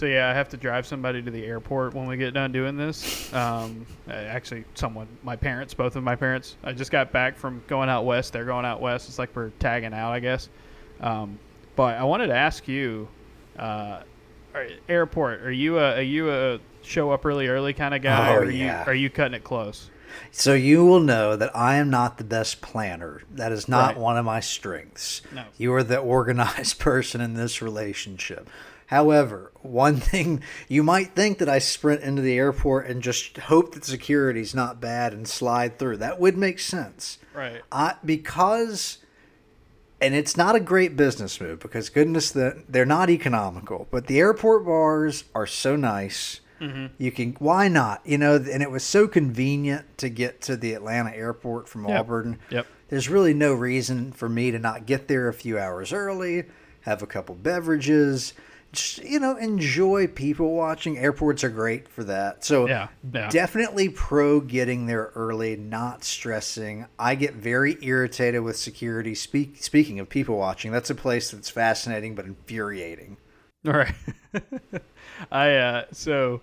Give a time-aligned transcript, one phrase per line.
[0.00, 2.74] So yeah, I have to drive somebody to the airport when we get done doing
[2.74, 3.30] this.
[3.34, 6.56] Um, actually, someone, my parents, both of my parents.
[6.64, 8.32] I just got back from going out west.
[8.32, 9.10] They're going out west.
[9.10, 10.48] It's like we're tagging out, I guess.
[11.02, 11.38] Um,
[11.76, 13.08] but I wanted to ask you,
[13.58, 14.00] uh,
[14.88, 15.42] airport.
[15.42, 18.30] Are you a are you a show up really early kind of guy?
[18.30, 18.84] Oh, or are yeah.
[18.84, 19.90] you are you cutting it close?
[20.30, 23.20] So you will know that I am not the best planner.
[23.30, 23.98] That is not Right.
[23.98, 25.20] one of my strengths.
[25.30, 25.44] No.
[25.58, 28.48] You are the organized person in this relationship.
[28.90, 33.72] However, one thing you might think that I sprint into the airport and just hope
[33.74, 35.98] that security's not bad and slide through.
[35.98, 37.18] That would make sense.
[37.32, 37.62] Right.
[37.70, 38.98] I because
[40.00, 44.18] and it's not a great business move because goodness that they're not economical, but the
[44.18, 46.40] airport bars are so nice.
[46.60, 46.86] Mm-hmm.
[46.98, 48.04] You can why not?
[48.04, 52.00] You know, and it was so convenient to get to the Atlanta airport from Yep.
[52.00, 52.38] Auburn.
[52.50, 52.66] Yep.
[52.88, 56.46] There's really no reason for me to not get there a few hours early,
[56.80, 58.34] have a couple beverages,
[58.72, 60.98] just you know, enjoy people watching.
[60.98, 62.44] Airports are great for that.
[62.44, 63.28] So Yeah, yeah.
[63.28, 66.86] definitely pro getting there early, not stressing.
[66.98, 69.14] I get very irritated with security.
[69.14, 73.16] Speak, speaking of people watching, that's a place that's fascinating but infuriating.
[73.66, 73.94] All right.
[75.30, 76.40] I uh so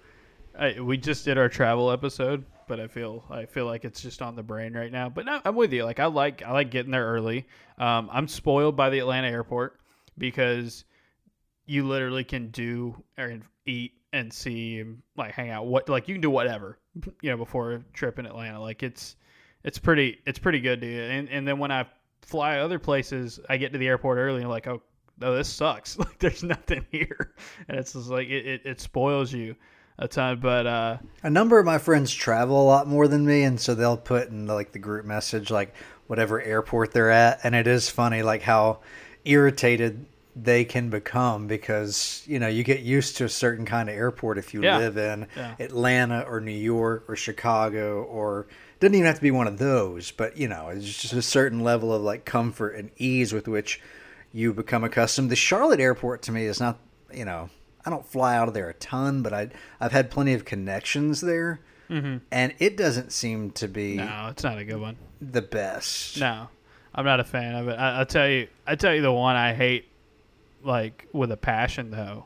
[0.58, 4.22] I we just did our travel episode, but I feel I feel like it's just
[4.22, 5.10] on the brain right now.
[5.10, 5.84] But no, I'm with you.
[5.84, 7.48] Like I like I like getting there early.
[7.78, 9.80] Um I'm spoiled by the Atlanta airport
[10.18, 10.84] because
[11.68, 16.16] you literally can do and eat and see and like hang out what like you
[16.16, 16.80] can do whatever
[17.22, 18.60] you know before a trip in Atlanta.
[18.60, 19.16] Like it's
[19.64, 21.12] it's pretty it's pretty good dude.
[21.12, 21.86] And and then when I
[22.22, 24.82] fly other places I get to the airport early and like oh
[25.20, 25.98] no this sucks.
[26.00, 27.34] Like there's nothing here.
[27.68, 29.56] And it's just like it, it, it spoils you
[30.00, 30.40] a ton.
[30.40, 33.76] But uh A number of my friends travel a lot more than me, and so
[33.76, 35.76] they'll put in like the group message like
[36.08, 38.80] whatever airport they're at, and it is funny like how
[39.26, 40.06] irritated
[40.40, 44.38] they can become because you know you get used to a certain kind of airport
[44.38, 44.78] if you Yeah.
[44.78, 45.56] live in Yeah.
[45.60, 48.48] Atlanta or New York or Chicago or
[48.80, 51.62] doesn't even have to be one of those, but you know it's just a certain
[51.64, 53.82] level of like comfort and ease with which
[54.32, 55.32] you become accustomed.
[55.32, 56.78] The Charlotte airport to me is not
[57.14, 57.50] you know
[57.86, 59.50] I don't fly out of there a ton, but I
[59.80, 62.18] I've had plenty of connections there, mm-hmm.
[62.32, 66.20] and it doesn't seem to be no it's not a good one the best.
[66.20, 66.50] No,
[66.94, 67.80] I'm not a fan of it.
[67.80, 68.48] I, I'll tell you.
[68.68, 69.88] I tell you the one I hate,
[70.64, 72.26] like with a passion though.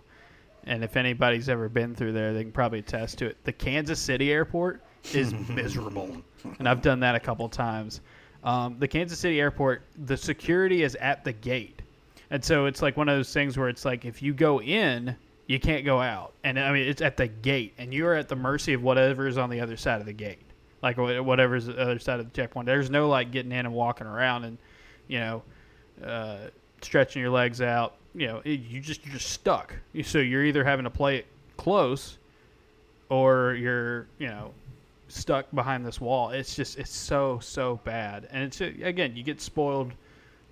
[0.66, 3.38] And if anybody's ever been through there, they can probably attest to it.
[3.44, 4.84] The Kansas City airport
[5.14, 6.22] is miserable,
[6.60, 8.02] and I've done that a couple times.
[8.44, 11.82] Um, the Kansas City airport, the security is at the gate,
[12.30, 15.16] and so it's like one of those things where it's like if you go in,
[15.48, 18.30] you can't go out, and I mean it's at the gate, and you are at
[18.30, 20.44] the mercy of whatever is on the other side of the gate
[20.82, 22.66] like wh- whatever's the other side of the checkpoint.
[22.66, 24.58] There's no like getting in and walking around and
[25.08, 25.44] you know
[26.04, 26.38] uh,
[26.82, 27.96] stretching your legs out.
[28.14, 29.74] You know, you just you're just stuck.
[30.04, 31.26] So you're either having to play it
[31.58, 32.18] close,
[33.10, 34.54] or you're you know
[35.08, 36.30] stuck behind this wall.
[36.30, 39.94] It's just it's so so bad, and it's again you get spoiled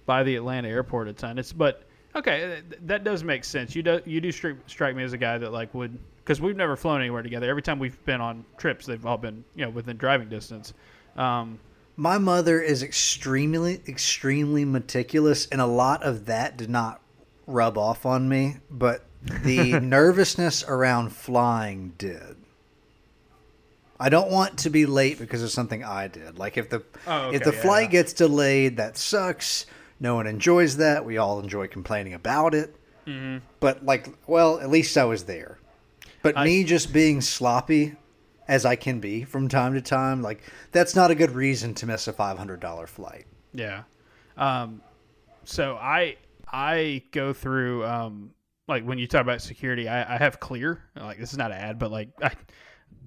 [0.06, 1.38] by the Atlanta airport a ton.
[1.38, 1.84] It's but
[2.16, 3.76] okay, that does make sense.
[3.76, 6.56] You do you do strike, strike me as a guy that like would because we've
[6.56, 7.50] never flown anywhere together.
[7.50, 10.74] Every time we've been on trips, they've all been you know within driving distance.
[11.18, 11.60] Um,
[11.98, 17.02] My mother is extremely, extremely meticulous, and a lot of that did not
[17.50, 19.06] rub off on me, but
[19.44, 22.36] the nervousness around flying did.
[24.00, 26.40] I don't want to be late because of something I did.
[26.40, 27.92] Like if the Oh, if the yeah, flight yeah.
[28.02, 29.66] gets delayed, that sucks.
[30.00, 31.04] No one enjoys that.
[31.04, 32.74] We all enjoy complaining about it.
[33.06, 33.40] Mm-hmm.
[33.60, 35.58] But like, well, at least I was there.
[36.22, 37.96] But I- me just being sloppy
[38.48, 41.86] as I can be from time to time, like that's not a good reason to
[41.86, 43.26] miss a five hundred dollar flight.
[43.54, 43.84] Yeah.
[44.38, 44.82] Um,
[45.44, 46.16] so I
[46.52, 48.32] I go through um,
[48.68, 50.84] like when you talk about security, I, I have clear.
[50.96, 52.32] Like this is not an ad, but like I,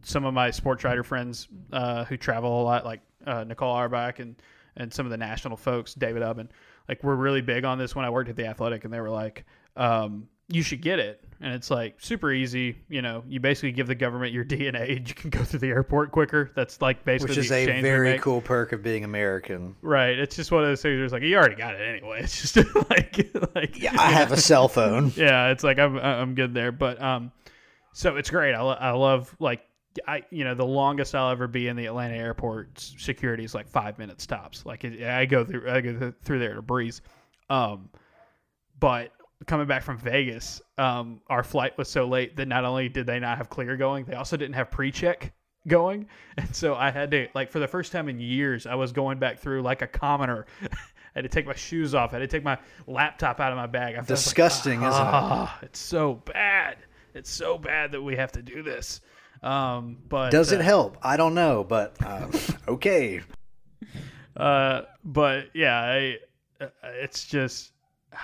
[0.03, 4.19] some of my sports writer friends uh, who travel a lot, like uh, Nicole Auerbach
[4.19, 4.37] and
[4.77, 6.49] and some of the national folks, David Ubben,
[6.89, 9.11] like we're really big on this when I worked at the Athletic, and they were
[9.11, 9.45] like,
[9.77, 13.25] um, "You should get it." And it's like super easy, you know.
[13.29, 16.53] You basically give the government your DNA, and you can go through the airport quicker.
[16.55, 19.75] That's like basically Which is the a very cool perk of being American.
[19.83, 20.17] Right.
[20.19, 22.21] It's just one of those things where it's like you already got it anyway.
[22.23, 22.57] It's just
[22.89, 25.13] like like Yeah, I have a cell phone.
[25.17, 25.49] yeah.
[25.49, 27.33] It's like I'm I'm good there, but um,
[27.93, 28.55] so it's great.
[28.55, 29.63] I, lo- I love like
[30.07, 33.69] I you know the longest I'll ever be in the Atlanta airport security is like
[33.69, 34.65] five minutes tops.
[34.65, 37.03] Like it, I go through I go through there to breeze,
[37.51, 37.89] um,
[38.79, 39.11] but
[39.47, 43.19] coming back from Vegas, um, our flight was so late that not only did they
[43.19, 45.33] not have clear going, they also didn't have pre-check
[45.69, 46.07] going,
[46.37, 49.19] and so I had to like for the first time in years, I was going
[49.19, 50.47] back through like a commoner.
[51.15, 52.15] I had to take my shoes off.
[52.15, 52.57] I had to take my
[52.87, 53.95] laptop out of my bag.
[53.95, 54.95] I felt like, Disgusting, isn't it?
[54.95, 56.79] Ah, it's so bad.
[57.15, 59.03] It's so bad that we have to do this.
[59.43, 60.97] Um, but Does uh, it help?
[61.03, 62.29] I don't know, but uh,
[62.69, 63.21] okay.
[64.37, 66.17] Uh, but yeah, I,
[66.61, 67.72] uh, it's just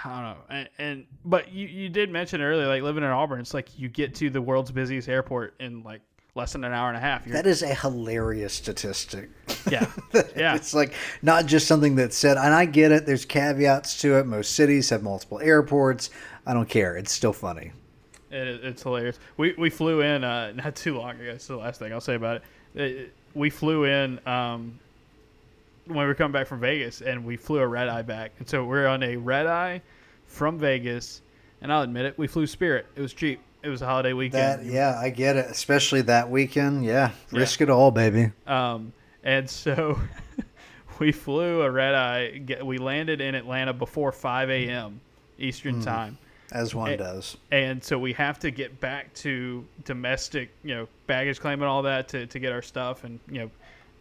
[0.04, 0.36] I don't know.
[0.50, 3.88] And, and but you you did mention earlier, like living in Auburn, it's like you
[3.88, 6.00] get to the world's busiest airport in like
[6.34, 7.26] less than an hour and a half.
[7.26, 9.30] You're, That is a hilarious statistic.
[9.70, 9.90] yeah,
[10.36, 10.54] yeah.
[10.54, 13.06] it's like not just something that's said, and I get it.
[13.06, 14.26] There's caveats to it.
[14.26, 16.10] Most cities have multiple airports.
[16.46, 16.96] I don't care.
[16.96, 17.72] It's still funny.
[18.30, 19.18] It, it's hilarious.
[19.36, 21.30] We we flew in uh, not too long ago.
[21.30, 22.80] It's the last thing I'll say about it.
[22.80, 24.78] it we flew in um,
[25.88, 28.32] when we were coming back from Vegas, and we flew a red eye back.
[28.38, 29.82] And so we're on a red eye
[30.26, 31.22] from Vegas,
[31.62, 32.86] and I'll admit it, we flew Spirit.
[32.96, 33.40] It was cheap.
[33.62, 34.60] It was a holiday weekend.
[34.60, 35.46] That yeah, I get it.
[35.50, 36.84] Especially that weekend.
[36.84, 38.30] Yeah, risk it all, baby.
[38.46, 38.92] Um,
[39.24, 39.98] and so
[41.00, 42.38] we flew a red eye.
[42.38, 45.00] Get, we landed in Atlanta before 5 a.m.
[45.38, 46.18] Eastern time.
[46.50, 47.36] As one Eh, does.
[47.50, 51.82] and so we have to get back to domestic, you know, baggage claim and all
[51.82, 53.50] that to, to get our stuff and you know,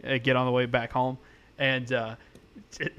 [0.10, 1.18] uh, get on the way back home.
[1.60, 2.16] And uh,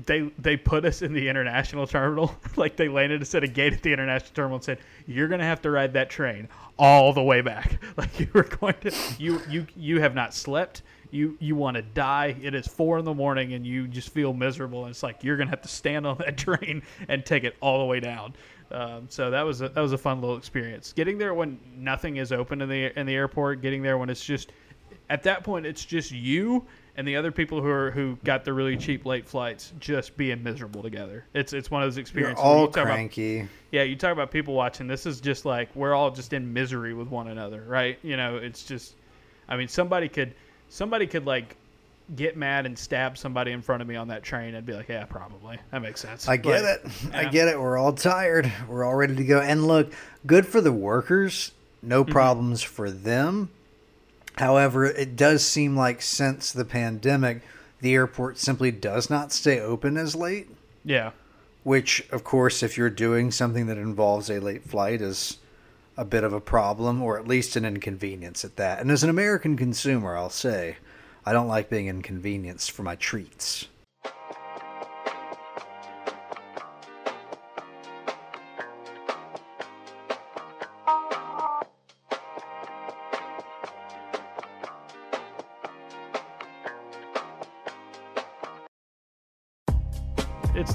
[0.06, 3.72] they they put us in the international terminal, like they landed us at a gate
[3.72, 7.22] at the international terminal and said, "You're gonna have to ride that train all the
[7.22, 7.80] way back.
[7.96, 11.82] Like you were going to, you you you have not slept." You, you want to
[11.82, 12.36] die.
[12.42, 14.82] It is four in the morning, and you just feel miserable.
[14.82, 17.78] And it's like you're gonna have to stand on that train and take it all
[17.78, 18.34] the way down.
[18.70, 20.92] Um, so that was a, that was a fun little experience.
[20.92, 23.62] Getting there when nothing is open in the in the airport.
[23.62, 24.52] Getting there when it's just
[25.08, 26.66] at that point it's just you
[26.98, 30.42] and the other people who are who got the really cheap late flights just being
[30.42, 31.24] miserable together.
[31.32, 32.42] It's it's one of those You're experiences.
[32.44, 33.48] all you talk about- cranky.
[33.70, 34.86] yeah, you talk about people watching.
[34.88, 37.98] This is just like we're all just in misery with one another, right?
[38.02, 38.94] You know, it's just.
[39.48, 40.34] I mean, somebody could
[40.68, 41.56] somebody could like
[42.16, 44.88] get mad and stab somebody in front of me on that train and be like,
[44.88, 46.26] yeah, probably that makes sense.
[46.28, 47.14] I get But- it.
[47.14, 47.60] I get it.
[47.60, 48.50] We're all tired.
[48.68, 49.40] We're all ready to go.
[49.40, 49.92] And look,
[50.26, 51.52] good for the workers.
[51.82, 52.12] No Mm-hmm.
[52.12, 53.50] problems for them.
[54.38, 57.42] However, it does seem like since the pandemic,
[57.80, 60.48] the airport simply does not stay open as late.
[60.84, 61.10] Yeah.
[61.64, 65.38] Which, of course, if you're doing something that involves a late flight, is
[65.96, 68.80] a bit of a problem, or at least an inconvenience at that.
[68.80, 70.76] And as an American consumer, I'll say,
[71.26, 73.66] I don't like being inconvenienced for my treats.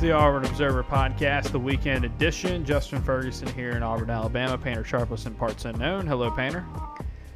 [0.03, 2.65] The Auburn Observer podcast, the weekend edition.
[2.65, 4.57] Justin Ferguson here in Auburn, Alabama.
[4.57, 6.05] Painter Sharpless in parts unknown.
[6.05, 6.65] Hello, Painter.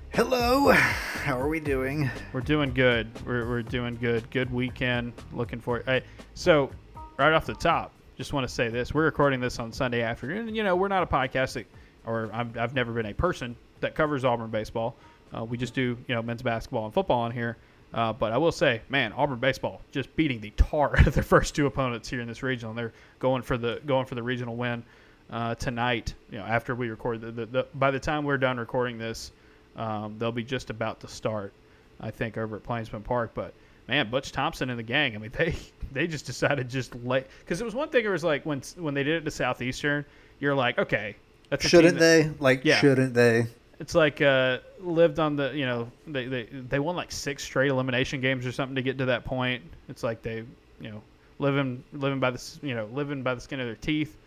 [0.09, 2.11] Hello, how are we doing?
[2.33, 3.09] We're doing good.
[3.25, 4.29] We're, we're doing good.
[4.31, 5.13] Good weekend.
[5.31, 6.03] Looking for it.
[6.33, 6.69] So,
[7.17, 8.93] right off the top, just want to say this.
[8.93, 10.53] We're recording this on Sunday afternoon.
[10.53, 11.67] You know, we're not a podcast that,
[12.05, 14.97] or I'm, I've never been a person that covers Auburn baseball.
[15.33, 17.55] Uh, we just do, you know, men's basketball and football on here.
[17.94, 21.24] Uh, but I will say, man, Auburn baseball just beating the tar out of their
[21.24, 22.72] first two opponents here in this regional.
[22.72, 24.84] And they're going for the going for the regional win
[25.31, 26.13] uh, tonight.
[26.31, 29.31] You know, after we record the, the, the by the time we're done recording this,
[29.78, 31.54] um, they'll be just about to start.
[32.00, 33.31] I think over at Plainsman Park.
[33.34, 33.54] But
[33.88, 35.16] man, Butch Thompson and the gang.
[35.16, 35.56] I mean, they
[35.94, 38.04] they just decided just late because it was one thing.
[38.06, 40.04] It was like when when they did it to Southeastern,
[40.39, 41.16] you're like, okay,
[41.60, 42.31] Shouldn't that- they?
[42.39, 42.78] Like, Yeah.
[42.80, 43.48] shouldn't they?
[43.79, 47.69] It's like uh, lived on the you know they, they they won like six straight
[47.69, 49.63] elimination games or something to get to that point.
[49.88, 50.43] It's like they
[50.79, 51.01] you know
[51.39, 54.17] living living by the you know living by the skin of their teeth.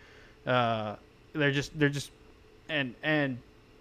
[0.45, 0.95] Uh,
[1.33, 2.11] they're just they're just
[2.69, 3.37] and and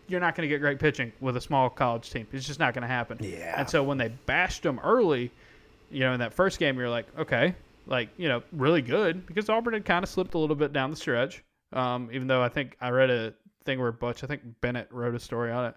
[0.09, 2.27] you're not going to get great pitching with a small college team.
[2.33, 3.19] It's just not going to happen.
[3.21, 3.55] Yeah.
[3.57, 5.31] And so when they bashed them early,
[5.91, 7.55] you know, in that first game, you're like, okay,
[7.87, 10.91] like you know, really good because Auburn had kind of slipped a little bit down
[10.91, 11.43] the stretch.
[11.73, 13.33] Um, even though I think I read a
[13.65, 15.75] thing where Butch, I think Bennett wrote a story on it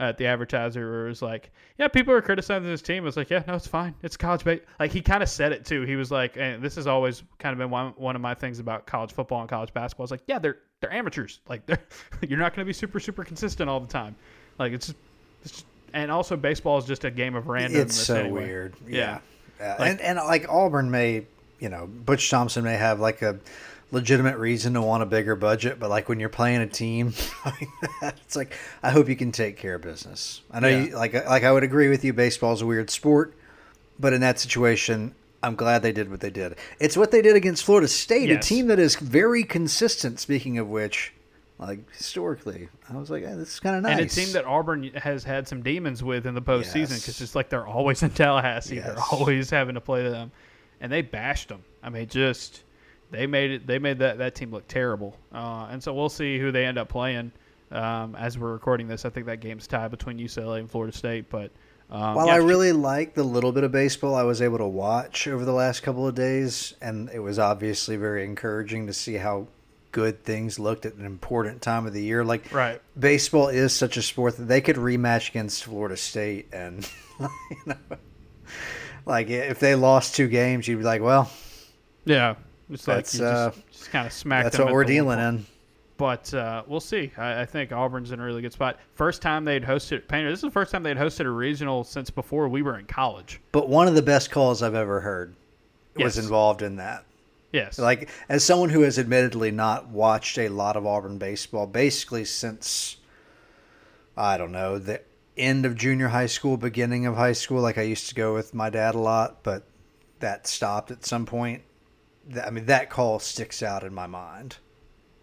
[0.00, 3.02] uh, at the advertiser where it was like, yeah, people are criticizing this team.
[3.02, 3.94] I was like, yeah, no, it's fine.
[4.02, 4.60] It's college base.
[4.78, 5.82] Like he kind of said it too.
[5.82, 8.58] He was like, and this has always kind of been one, one of my things
[8.58, 10.04] about college football and college basketball.
[10.04, 11.40] I was like, yeah, they're they're amateurs.
[11.48, 11.82] Like they're
[12.28, 14.16] you're not going to be super super consistent all the time.
[14.58, 14.98] Like it's just,
[15.42, 17.74] it's just and also baseball is just a game of randomness.
[17.74, 18.44] It's so anyway.
[18.44, 18.74] weird.
[18.86, 19.20] Yeah.
[19.60, 19.76] Yeah.
[19.78, 21.26] Like- and and like Auburn may,
[21.60, 23.38] you know, Butch Thompson may have like a
[23.94, 27.14] legitimate reason to want a bigger budget, but like when you're playing a team
[27.46, 27.68] like
[28.00, 30.42] that, it's like I hope you can take care of business.
[30.50, 30.82] I know Yeah.
[30.84, 33.34] you like like I would agree with you baseball's a weird sport,
[33.98, 36.56] but in that situation I'm glad they did what they did.
[36.80, 38.44] It's what they did against Florida State, Yes.
[38.44, 40.18] a team that is very consistent.
[40.18, 41.12] Speaking of which,
[41.58, 43.92] like historically, I was like, eh, this is kind of nice.
[43.98, 47.00] And a team that Auburn has had some demons with in the postseason Yes.
[47.02, 48.78] because it's like they're always in Tallahassee.
[48.78, 50.32] They're always having to play them,
[50.80, 51.62] and they bashed them.
[51.82, 52.62] I mean, just
[53.10, 53.66] they made it.
[53.66, 55.16] They made that that team look terrible.
[55.32, 57.32] Uh, and so we'll see who they end up playing
[57.70, 61.30] Um, as we're recording this, I think that game's tied between UCLA and Florida State.
[61.30, 61.50] But
[61.90, 64.66] um, While yeah, I really like the little bit of baseball I was able to
[64.66, 69.14] watch over the last couple of days, and it was obviously very encouraging to see
[69.14, 69.46] how
[69.92, 72.24] good things looked at an important time of the year.
[72.24, 76.88] Like right, baseball is such a sport that they could rematch against Florida State, and
[77.20, 77.28] you
[77.66, 77.76] know,
[79.06, 81.30] like if they lost two games, you'd be like, well,
[82.04, 82.34] yeah,
[82.74, 84.44] it's like That's, you uh, just, just kind of smacked.
[84.44, 85.46] that's them what at we're dealing in.
[85.96, 87.12] But uh, we'll see.
[87.16, 88.80] I, I think Auburn's in a really good spot.
[88.94, 90.30] First time they'd hosted Painter.
[90.30, 93.40] This is the first time they'd hosted a regional since before we were in college.
[93.52, 95.34] But one of the best calls I've ever heard
[95.96, 97.04] was involved in that.
[97.52, 102.24] Yes, Like as someone who has admittedly not watched a lot of Auburn baseball basically
[102.24, 102.96] since
[104.16, 105.02] I don't know, the
[105.36, 108.54] end of junior high school, beginning of high school, like I used to go with
[108.54, 109.62] my dad a lot, but
[110.18, 111.62] that stopped at some point.
[112.32, 114.56] Th- I mean that call sticks out in my mind.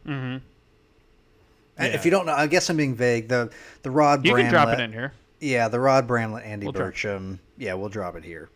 [0.06, 0.42] hmm And
[1.78, 1.86] Yeah.
[1.88, 3.28] If you don't know, I guess I'm being vague.
[3.28, 3.50] The
[3.84, 5.14] the Rod you Bramlett, can drop it in here.
[5.40, 7.40] Yeah, the Rod Bramlett, Andy We'll drop- Burcham.
[7.58, 8.50] Yeah, we'll drop it here.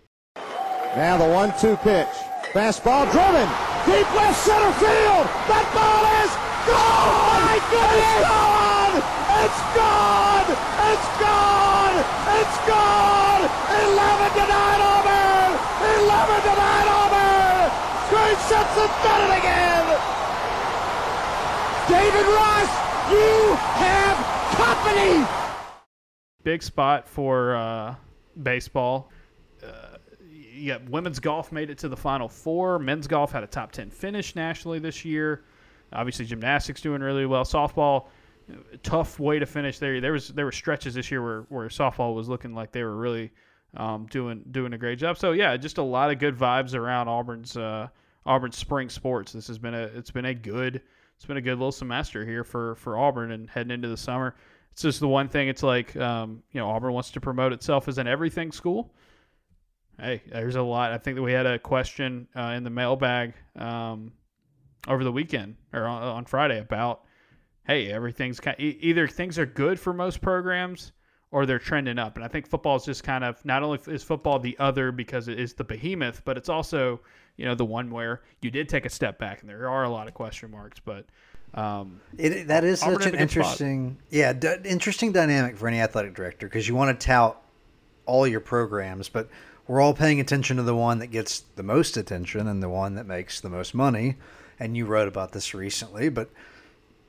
[0.96, 2.08] Now the one-two pitch.
[2.54, 3.48] Fastball driven.
[3.90, 5.26] Deep left center field.
[5.50, 6.32] That ball is
[6.70, 7.42] gone.
[7.44, 8.24] My goodness.
[8.24, 8.96] Gone.
[9.44, 10.48] It's gone.
[10.88, 11.98] It's gone.
[12.40, 13.44] It's gone.
[13.92, 15.52] 11 to 9 Auburn.
[16.00, 17.05] 11 to 9 Auburn.
[18.48, 19.86] It done it again.
[21.90, 22.70] David Ross,
[23.12, 24.18] you have
[24.56, 25.26] company.
[26.44, 27.96] Big spot for uh,
[28.44, 29.10] baseball.
[29.64, 29.98] Uh,
[30.90, 32.78] women's golf made it to the final four.
[32.78, 35.44] Men's golf had a top ten finish nationally this year.
[35.92, 37.44] Obviously, gymnastics doing really well.
[37.46, 38.08] Softball,
[38.84, 40.00] tough way to finish there.
[40.00, 42.96] There was there were stretches this year where, where softball was looking like they were
[42.96, 43.32] really
[43.76, 45.18] um, doing doing a great job.
[45.18, 47.88] So yeah, just a lot of good vibes around Auburn's uh,
[48.26, 49.32] Auburn's spring sports.
[49.32, 50.82] This has been a it's been a good
[51.16, 54.36] it's been a good little semester here for for Auburn and heading into the summer.
[54.72, 55.48] It's just the one thing.
[55.48, 58.94] It's like um, you know Auburn wants to promote itself as an everything school.
[60.00, 60.92] Hey, there's a lot.
[60.92, 64.12] I think that we had a question uh, in the mailbag um,
[64.88, 67.04] over the weekend or on, on Friday about
[67.66, 70.92] hey, everything's kind e- either things are good for most programs
[71.32, 72.16] or they're trending up.
[72.16, 75.28] And I think football is just kind of not only is football the other because
[75.28, 77.02] it is the behemoth, but it's also
[77.38, 79.90] you know the one where you did take a step back and there are a
[79.90, 80.80] lot of question marks.
[80.80, 81.06] But
[81.54, 83.38] um, It that is Auburn such an good spot.
[83.46, 87.42] interesting, yeah, d- interesting dynamic for any athletic director because you want to tout
[88.06, 89.30] all your programs, but
[89.68, 92.96] we're all paying attention to the one that gets the most attention and the one
[92.96, 94.16] that makes the most money.
[94.60, 96.30] And you wrote about this recently, but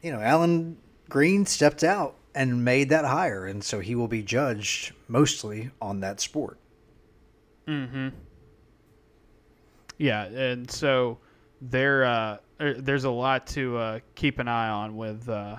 [0.02, 0.78] you know, Allen
[1.09, 6.00] Greene stepped out and made that hire, and so he will be judged mostly on
[6.00, 6.59] that sport.
[9.99, 11.19] Yeah, and so
[11.61, 15.57] there uh, er, there's a lot to uh, keep an eye on with uh,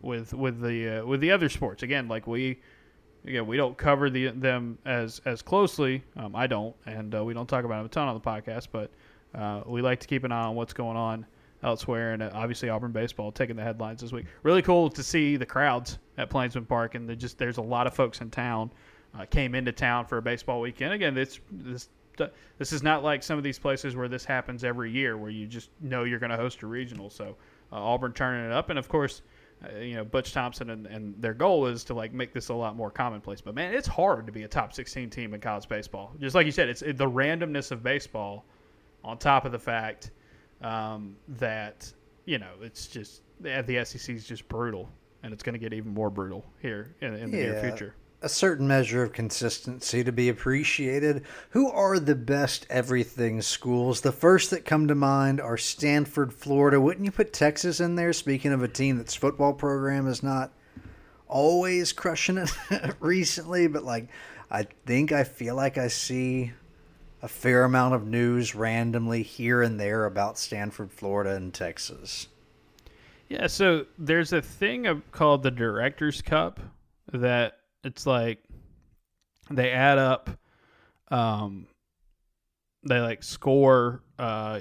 [0.00, 1.82] with with the uh, with the other sports.
[1.82, 2.60] Again, like we
[3.24, 6.02] again we don't cover the them as as closely.
[6.16, 8.68] Um, I don't, and uh, we don't talk about them a ton on the podcast,
[8.70, 8.90] but
[9.34, 11.26] uh, we like to keep an eye on what's going on
[11.62, 12.12] elsewhere.
[12.12, 14.26] And obviously Auburn baseball taking the headlines this week.
[14.42, 17.94] Really cool to see the crowds at Plainsman Park, and just there's a lot of
[17.94, 18.70] folks in town
[19.30, 20.94] came into town for a baseball weekend.
[20.94, 21.88] Again, it's this
[22.58, 25.46] this is not like some of these places where this happens every year, where you
[25.46, 27.10] just know you're going to host a regional.
[27.10, 27.36] So
[27.72, 29.22] uh, Auburn turning it up, and of course,
[29.64, 32.54] uh, you know Butch Thompson and, and their goal is to like make this a
[32.54, 33.40] lot more commonplace.
[33.40, 36.12] But man, it's hard to be a top 16 team in college baseball.
[36.20, 38.44] Just like you said, it's it, the randomness of baseball,
[39.04, 40.10] on top of the fact
[40.60, 41.92] um, that
[42.24, 44.88] you know it's just the, SEC is just brutal,
[45.22, 47.94] and it's going to get even more brutal here in, in the near future.
[48.22, 51.24] A certain measure of consistency to be appreciated.
[51.50, 54.00] Who are the best everything schools?
[54.00, 56.80] The first that come to mind are Stanford, Florida.
[56.80, 58.12] Wouldn't you put Texas in there?
[58.12, 60.52] Speaking of a team that's football program is not
[61.26, 62.50] always crushing it
[63.00, 64.08] recently, but like
[64.50, 66.52] I think I feel like I see
[67.22, 72.28] a fair amount of news randomly here and there about Stanford, Florida, and Texas.
[73.28, 76.60] Yeah, so there's a thing called the Directors Cup
[77.12, 78.38] that it's like
[79.50, 80.30] they add up,
[81.08, 81.66] um,
[82.88, 84.60] they like score uh,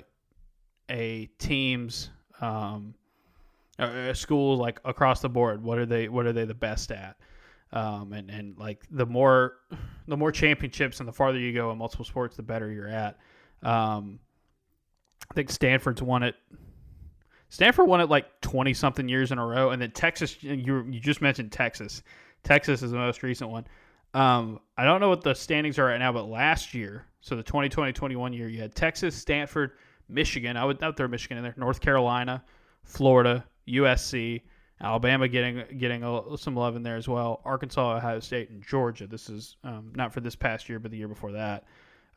[0.89, 2.09] a team's
[2.41, 2.93] um,
[3.79, 5.63] a school like across the board.
[5.63, 6.09] What are they?
[6.09, 7.17] What are they the best at?
[7.73, 9.53] Um, and and like the more
[10.07, 13.17] the more championships and the farther you go in multiple sports, the better you're at.
[13.63, 14.19] Um,
[15.29, 16.35] I think Stanford's won it
[17.51, 20.41] Stanford won it like twenty something years in a row, and then Texas.
[20.41, 22.01] You you just mentioned Texas.
[22.43, 23.65] Texas is the most recent one.
[24.13, 27.43] Um, I don't know what the standings are right now, but last year, so the
[27.43, 29.71] 2020-21 year, you had Texas, Stanford,
[30.09, 30.57] Michigan.
[30.57, 31.53] I would not throw Michigan in there.
[31.57, 32.43] North Carolina,
[32.83, 34.41] Florida, USC,
[34.81, 37.41] Alabama getting getting a, some love in there as well.
[37.45, 39.07] Arkansas, Ohio State, and Georgia.
[39.07, 41.65] This is um, not for this past year, but the year before that.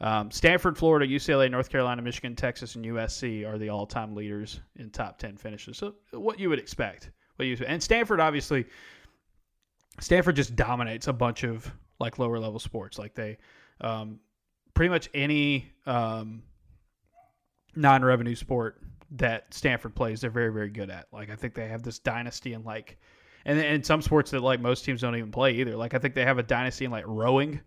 [0.00, 4.90] Um, Stanford, Florida, UCLA, North Carolina, Michigan, Texas, and USC are the all-time leaders in
[4.90, 5.76] top ten finishes.
[5.76, 8.66] So what you would expect, what you and Stanford obviously,
[10.00, 11.70] Stanford just dominates a bunch of
[12.00, 12.98] like lower level sports.
[12.98, 13.38] Like they,
[13.80, 14.18] um,
[14.74, 16.42] pretty much any um,
[17.76, 18.80] non-revenue sport
[19.12, 21.06] that Stanford plays, they're very very good at.
[21.12, 22.98] Like I think they have this dynasty in like,
[23.44, 25.76] and and some sports that like most teams don't even play either.
[25.76, 27.60] Like I think they have a dynasty in like rowing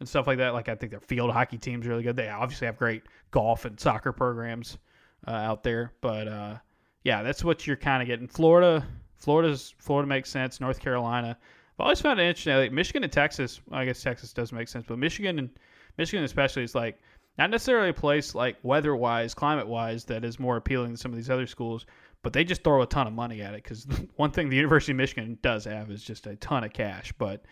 [0.00, 0.54] and stuff like that.
[0.54, 2.16] Like I think their field hockey team's really good.
[2.16, 4.78] They obviously have great golf and soccer programs
[5.26, 6.56] uh, out there, but uh,
[7.02, 8.28] yeah, that's what you're kind of getting.
[8.28, 10.60] Florida, Florida's Florida makes sense.
[10.60, 11.38] North Carolina,
[11.78, 12.54] I've always found it interesting.
[12.54, 15.50] Like Michigan and Texas, I guess Texas does make sense, but Michigan and
[15.98, 17.00] Michigan especially is like
[17.36, 21.10] not necessarily a place like weather wise, climate wise that is more appealing than some
[21.10, 21.86] of these other schools,
[22.22, 24.92] but they just throw a ton of money at it because one thing the University
[24.92, 27.12] of Michigan does have is just a ton of cash.
[27.18, 27.44] But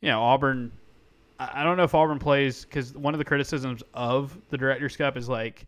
[0.00, 0.72] you know, Auburn,
[1.38, 5.16] I don't know if Auburn plays because one of the criticisms of the Directors Cup
[5.16, 5.66] is like,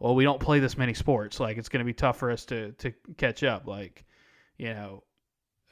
[0.00, 1.38] well, we don't play this many sports.
[1.38, 3.66] Like it's going to be tough for us to to catch up.
[3.66, 4.04] Like,
[4.58, 5.04] you know,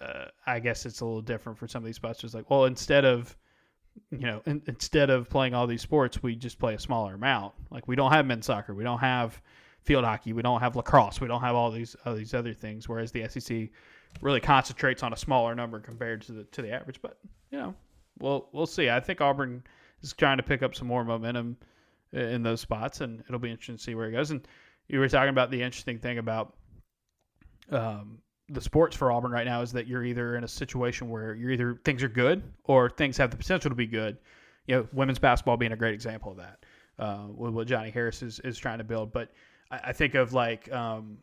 [0.02, 2.24] uh, I guess it's a little different for some of these spots.
[2.24, 3.36] It's like, well, instead of
[4.10, 7.54] you know, in, instead of playing all these sports, we just play a smaller amount.
[7.70, 9.40] Like we don't have men's soccer, we don't have
[9.82, 12.88] field hockey, we don't have lacrosse, we don't have all these all these other things.
[12.88, 13.68] Whereas the SEC
[14.20, 17.00] really concentrates on a smaller number compared to the to the average.
[17.02, 17.18] But
[17.50, 17.74] you know,
[18.18, 18.90] we'll we'll see.
[18.90, 19.62] I think Auburn
[20.02, 21.56] is trying to pick up some more momentum
[22.12, 24.30] in those spots, and it'll be interesting to see where it goes.
[24.30, 24.46] And
[24.88, 26.54] you were talking about the interesting thing about
[27.70, 28.18] um,
[28.48, 31.50] the sports for Auburn right now is that you're either in a situation where you're
[31.50, 34.18] either things are good or things have the potential to be good.
[34.66, 36.64] You know, women's basketball being a great example of that.
[36.98, 39.32] Uh, with what Johnnie Harris is, is trying to build, but
[39.70, 41.18] I, I think of like um,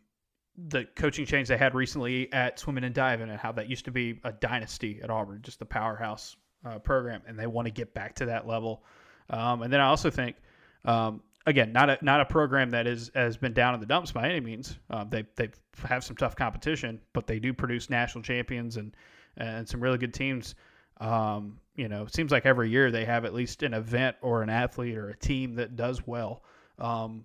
[0.67, 3.91] the coaching change they had recently at swimming and diving and how that used to
[3.91, 6.35] be a dynasty at Auburn, just the powerhouse
[6.65, 8.83] uh, program, and they want to get back to that level.
[9.29, 10.37] Um, and then I also think
[10.85, 14.11] um, again, not a not a program that is has been down in the dumps
[14.11, 14.77] by any means.
[14.89, 15.49] Um, they they
[15.87, 18.95] have some tough competition, but they do produce national champions and
[19.37, 20.55] and some really good teams.
[20.99, 24.43] Um, you know, it seems like every year they have at least an event or
[24.43, 26.43] an athlete or a team that does well.
[26.77, 27.23] Um,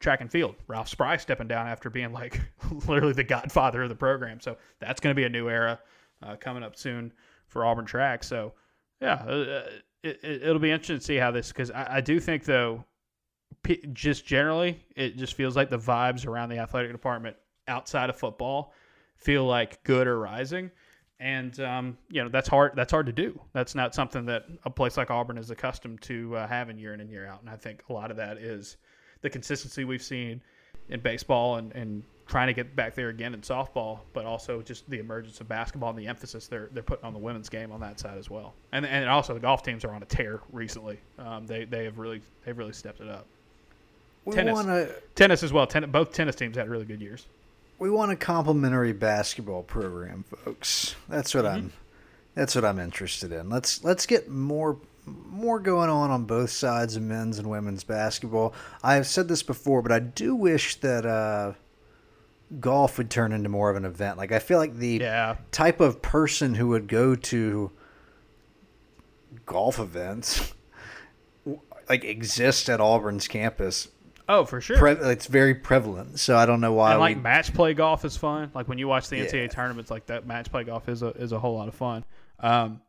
[0.00, 2.40] track and field, Ralph Spry stepping down after being like
[2.86, 4.40] literally the godfather of the program.
[4.40, 5.80] So that's going to be a new era
[6.22, 7.12] uh, coming up soon
[7.48, 8.24] for Auburn track.
[8.24, 8.52] So
[9.00, 9.66] yeah, uh,
[10.02, 12.84] it, will it, be interesting to see how this because I, I do think though
[13.92, 17.36] just generally, it just feels like the vibes around the athletic department
[17.68, 18.72] outside of football
[19.16, 20.70] feel like good or rising.
[21.20, 22.72] And um, you know that's hard.
[22.74, 23.40] That's hard to do.
[23.52, 27.00] That's not something that a place like Auburn is accustomed to uh, having year in
[27.00, 27.40] and year out.
[27.40, 28.76] And I think a lot of that is
[29.22, 30.42] the consistency we've seen
[30.88, 34.88] in baseball and, and trying to get back there again in softball, but also just
[34.90, 37.80] the emergence of basketball and the emphasis they're they're putting on the women's game on
[37.80, 38.54] that side as well.
[38.72, 40.98] And and also the golf teams are on a tear recently.
[41.18, 43.26] Um, they they have really they've really stepped it up.
[44.24, 44.54] We tennis.
[44.54, 45.66] want tennis as well.
[45.66, 47.26] Ten, both tennis teams had really good years.
[47.78, 50.94] We want a complimentary basketball program, folks.
[51.08, 51.56] That's what mm-hmm.
[51.56, 51.72] I'm.
[52.34, 53.48] That's what I'm interested in.
[53.48, 58.54] Let's let's get more more going on on both sides of men's and women's basketball.
[58.82, 61.52] I've said this before, but I do wish that uh,
[62.60, 64.16] golf would turn into more of an event.
[64.18, 65.36] Like I feel like the yeah.
[65.52, 67.70] type of person who would go to
[69.46, 70.54] golf events
[71.88, 73.88] like exist at Auburn's campus
[74.28, 74.78] Oh, for sure.
[74.78, 76.18] Pre- it's very prevalent.
[76.18, 76.92] So I don't know why.
[76.92, 77.22] And like we...
[77.22, 78.50] match play golf is fun.
[78.54, 79.46] Like when you watch the NCAA yeah.
[79.48, 82.04] tournaments, like that match play golf is a is a whole lot of fun.
[82.40, 82.80] Um,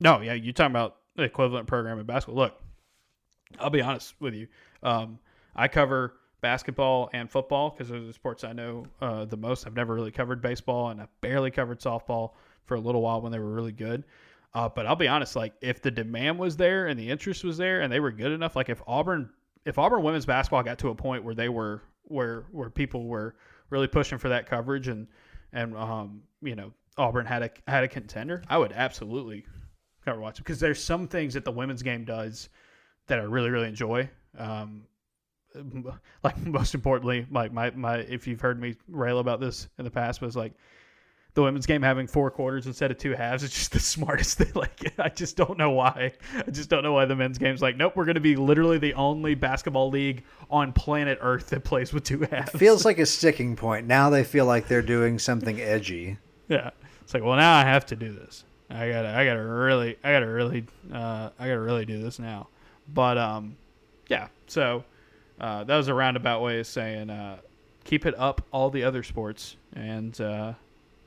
[0.00, 2.44] no, yeah, you're talking about the equivalent program in basketball.
[2.44, 2.60] Look,
[3.58, 4.48] I'll be honest with you.
[4.82, 5.18] Um,
[5.54, 9.66] I cover basketball and football because those are the sports I know uh, the most.
[9.66, 12.32] I've never really covered baseball, and I barely covered softball
[12.64, 14.04] for a little while when they were really good.
[14.54, 17.58] Uh, but I'll be honest, like if the demand was there and the interest was
[17.58, 19.30] there and they were good enough, like if Auburn
[19.66, 23.34] if Auburn women's basketball got to a point where they were where where people were
[23.68, 25.06] really pushing for that coverage and
[25.52, 29.44] and um, you know Auburn had a had a contender, I would absolutely
[30.04, 32.48] cover watch because there's some things that the women's game does
[33.08, 34.08] that I really really enjoy.
[34.38, 34.84] Um,
[36.22, 39.90] like most importantly, like my, my if you've heard me rail about this in the
[39.90, 40.52] past, was like
[41.36, 44.50] the women's game having four quarters instead of two halves is just the smartest thing.
[44.56, 46.14] Like, I just don't know why.
[46.34, 48.78] I just don't know why the men's game's like, nope, we're going to be literally
[48.78, 52.54] the only basketball league on planet Earth that plays with two halves.
[52.54, 53.86] It feels like a sticking point.
[53.86, 56.16] Now they feel like they're doing something edgy.
[56.48, 56.70] Yeah,
[57.02, 58.44] it's like, well, now I have to do this.
[58.70, 62.48] I gotta, I gotta really, I gotta really, uh, I gotta really do this now.
[62.92, 63.56] But um,
[64.08, 64.28] yeah.
[64.46, 64.84] So
[65.38, 67.40] uh, that was a roundabout way of saying uh,
[67.84, 70.54] keep it up all the other sports and uh,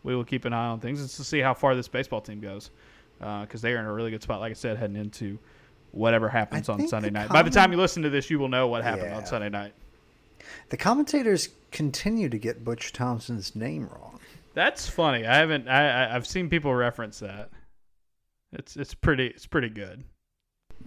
[0.03, 1.03] we will keep an eye on things.
[1.03, 2.71] It's to see how far this baseball team goes
[3.19, 4.39] because they are in a really good spot.
[4.39, 5.37] Like I said, heading into
[5.91, 7.29] whatever happens I on Sunday night.
[7.29, 9.17] By the time you listen to this, you will know what happened Yeah.
[9.17, 9.73] on Sunday night.
[10.69, 14.19] The commentators continue to get Butch Thompson's name wrong.
[14.53, 15.25] That's funny.
[15.25, 15.67] I haven't.
[15.67, 17.49] I, I I've seen people reference that.
[18.51, 20.03] It's it's pretty it's pretty good.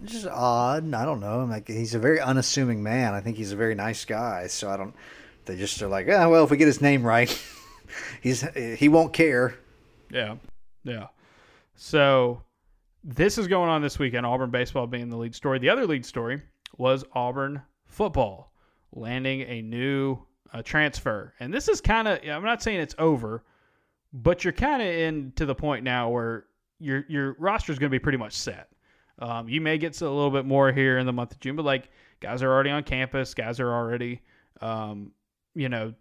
[0.03, 0.93] It's just odd.
[0.93, 1.45] I don't know.
[1.45, 3.13] Like he's a very unassuming man.
[3.13, 4.47] I think he's a very nice guy.
[4.47, 4.93] So I don't.
[5.45, 7.29] They just are like, ah, well, if we get his name right,
[8.21, 8.45] he's
[8.77, 9.55] he won't care.
[10.11, 10.35] Yeah,
[10.83, 11.07] yeah.
[11.75, 12.41] So
[13.03, 14.25] this is going on this weekend.
[14.25, 15.59] Auburn baseball being the lead story.
[15.59, 16.41] The other lead story
[16.77, 18.53] was Auburn football
[18.91, 20.19] landing a new
[20.53, 22.19] uh, transfer, and this is kind of.
[22.27, 23.43] I'm not saying it's over,
[24.13, 26.45] but you're kind of in to the point now where
[26.79, 28.69] your your roster is going to be pretty much set.
[29.19, 31.65] Um, you may get a little bit more here in the month of June, but
[31.65, 34.21] like guys are already on campus, guys are already,
[34.61, 35.11] um,
[35.55, 35.93] you know,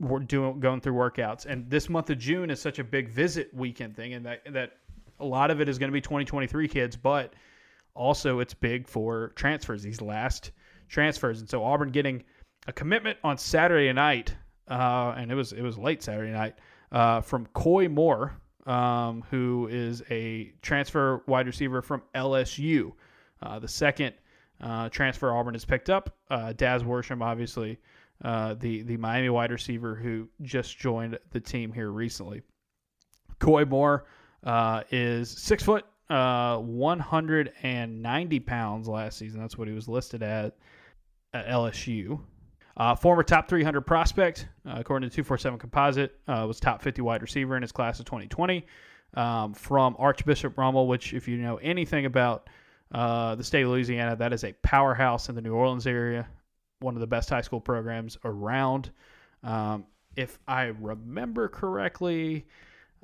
[0.00, 3.52] we're doing going through workouts, and this month of June is such a big visit
[3.54, 4.72] weekend thing, and that that
[5.20, 7.34] a lot of it is going to be 2023 kids, but
[7.94, 9.82] also it's big for transfers.
[9.82, 10.52] These last
[10.88, 12.24] transfers, and so Auburn getting
[12.66, 14.34] a commitment on Saturday night,
[14.68, 16.56] uh, and it was it was late Saturday night
[16.92, 22.92] uh, from Koy Moore, um, who is a transfer wide receiver from LSU,
[23.42, 24.14] uh, the second
[24.60, 26.16] uh, transfer Auburn has picked up.
[26.30, 27.78] Uh, Daz Worsham, obviously,
[28.24, 32.42] uh, the the Miami wide receiver who just joined the team here recently.
[33.38, 34.04] Koy Moore
[34.44, 39.40] uh, is six foot, uh, 190 pounds last season.
[39.40, 40.56] That's what he was listed at
[41.32, 42.20] at LSU.
[42.76, 47.56] Uh, former top 300 prospect, uh, according to 247 Composite, was top 50 wide receiver
[47.56, 48.64] in his class of 2020
[49.14, 52.48] um, from Archbishop Rummel, which, if you know anything about
[52.92, 56.26] uh, the state of Louisiana, that is a powerhouse in the New Orleans area,
[56.80, 58.90] one of the best high school programs around.
[59.42, 59.84] Um,
[60.16, 62.46] if I remember correctly,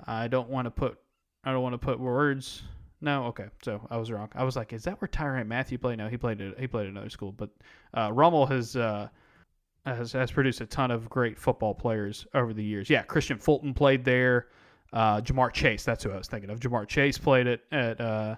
[0.06, 0.98] I don't want to put
[1.44, 2.62] I don't want to put words.
[3.00, 3.46] No, okay.
[3.62, 4.30] So I was wrong.
[4.34, 5.98] I was like, is that where Tyrann Mathieu played?
[5.98, 7.32] No, he played at he played at another school.
[7.32, 7.50] But
[7.94, 9.08] uh, Rummel has, uh,
[9.84, 12.90] has has produced a ton of great football players over the years.
[12.90, 14.48] Yeah, Kristian Fulton played there.
[14.92, 16.60] Uh, Ja'Marr Chase, that's who I was thinking of.
[16.60, 18.36] Ja'Marr Chase played it at uh,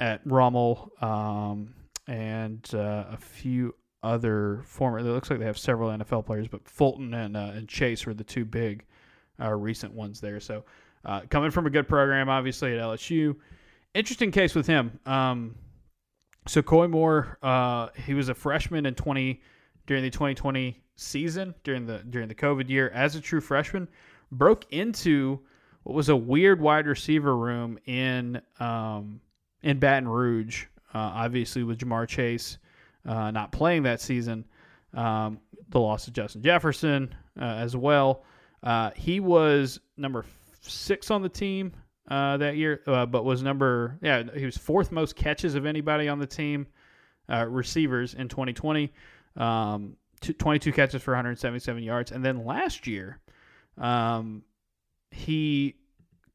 [0.00, 1.74] at Rummel, um,
[2.06, 4.98] and uh, a few other former.
[4.98, 8.14] It looks like they have several NFL players, but Fulton and uh, and Chase were
[8.14, 8.84] the two big
[9.40, 10.38] uh, recent ones there.
[10.40, 10.64] So
[11.04, 13.36] uh, coming from a good program, obviously at LSU.
[13.94, 14.98] Interesting case with him.
[15.06, 15.54] Um,
[16.46, 19.40] so Koy Moore, uh, he was a freshman in twenty
[19.86, 23.88] during the 2020 season during the during the COVID year as a true freshman,
[24.30, 25.40] broke into
[25.82, 29.20] what was a weird wide receiver room in um,
[29.62, 30.66] in Baton Rouge.
[30.94, 32.58] Uh, obviously, with Ja'Marr Chase
[33.06, 34.44] uh, not playing that season,
[34.94, 35.38] um,
[35.68, 38.24] the loss of Justin Jefferson uh, as well.
[38.62, 40.24] Uh, he was number
[40.62, 41.72] six on the team
[42.08, 46.08] uh, that year, uh, but was number yeah he was fourth most catches of anybody
[46.08, 46.66] on the team,
[47.30, 48.92] uh, receivers in 2020.
[49.36, 53.20] Um, t- 22 catches for 177 yards, and then last year,
[53.78, 54.42] um,
[55.10, 55.76] he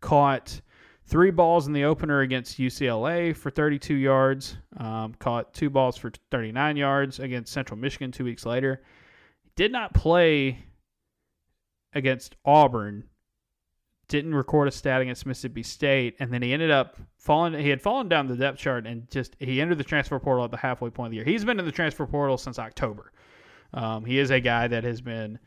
[0.01, 0.61] caught
[1.09, 4.57] three balls in the opener against UCLA for 32 yards.
[4.77, 8.83] Um, caught two balls for 39 yards against Central Michigan two weeks later.
[9.55, 10.63] Did not play
[11.93, 13.03] against Auburn.
[14.07, 17.53] Didn't record a stat against Mississippi State, and then he ended up falling.
[17.53, 20.51] He had fallen down the depth chart, and just he entered the transfer portal at
[20.51, 21.25] the halfway point of the year.
[21.25, 23.11] He's been in the transfer portal since October.
[23.71, 25.37] Um, he is a guy that has been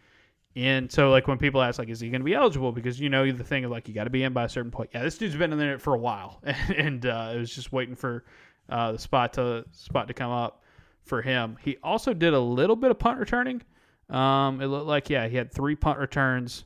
[0.54, 0.88] in.
[0.88, 2.72] So like when people ask like, is he going to be eligible?
[2.72, 4.70] Because you know the thing of like you got to be in by a certain
[4.70, 4.90] point.
[4.94, 6.40] Yeah, this dude's been in there for a while,
[6.76, 8.24] and uh, it was just waiting for
[8.68, 10.62] uh, the spot to spot to come up
[11.04, 11.56] for him.
[11.60, 13.62] He also did a little bit of punt returning.
[14.10, 16.64] Um, it looked like yeah, he had three punt returns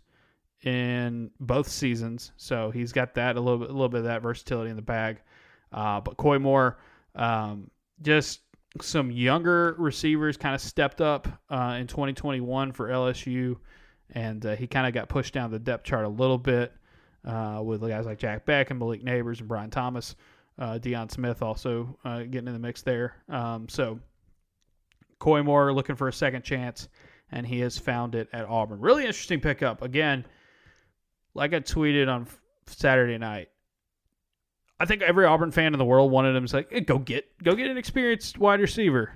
[0.62, 4.22] in both seasons, so he's got that a little bit, a little bit of that
[4.22, 5.18] versatility in the bag.
[5.72, 6.78] Uh, but Koy Moore,
[7.14, 7.70] um,
[8.02, 8.40] just
[8.82, 13.56] some younger receivers kind of stepped up uh, in 2021 for LSU,
[14.10, 16.72] and uh, he kind of got pushed down the depth chart a little bit
[17.24, 20.14] uh, with guys like Jack Bech and Malik Nabers and Brian Thomas.
[20.58, 23.16] Uh, Deion Smith also uh, getting in the mix there.
[23.28, 23.98] Um, so
[25.18, 26.88] Koy Moore looking for a second chance,
[27.30, 28.80] and he has found it at Auburn.
[28.80, 29.82] Really interesting pickup.
[29.82, 30.24] Again,
[31.34, 32.26] like I tweeted on
[32.66, 33.48] Saturday night,
[34.78, 37.26] I think every Auburn fan in the world wanted him to say, hey, "Go get,
[37.42, 39.12] go get an experienced wide receiver."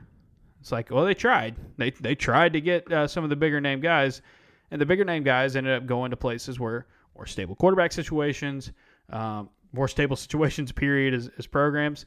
[0.60, 1.56] It's like, well, they tried.
[1.76, 4.22] They they tried to get uh, some of the bigger name guys,
[4.70, 8.72] and the bigger name guys ended up going to places where more stable quarterback situations,
[9.10, 10.72] um, more stable situations.
[10.72, 12.06] Period as, as programs.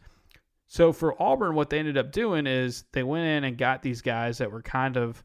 [0.67, 4.01] So for Auburn, what they ended up doing is they went in and got these
[4.01, 5.23] guys that were kind of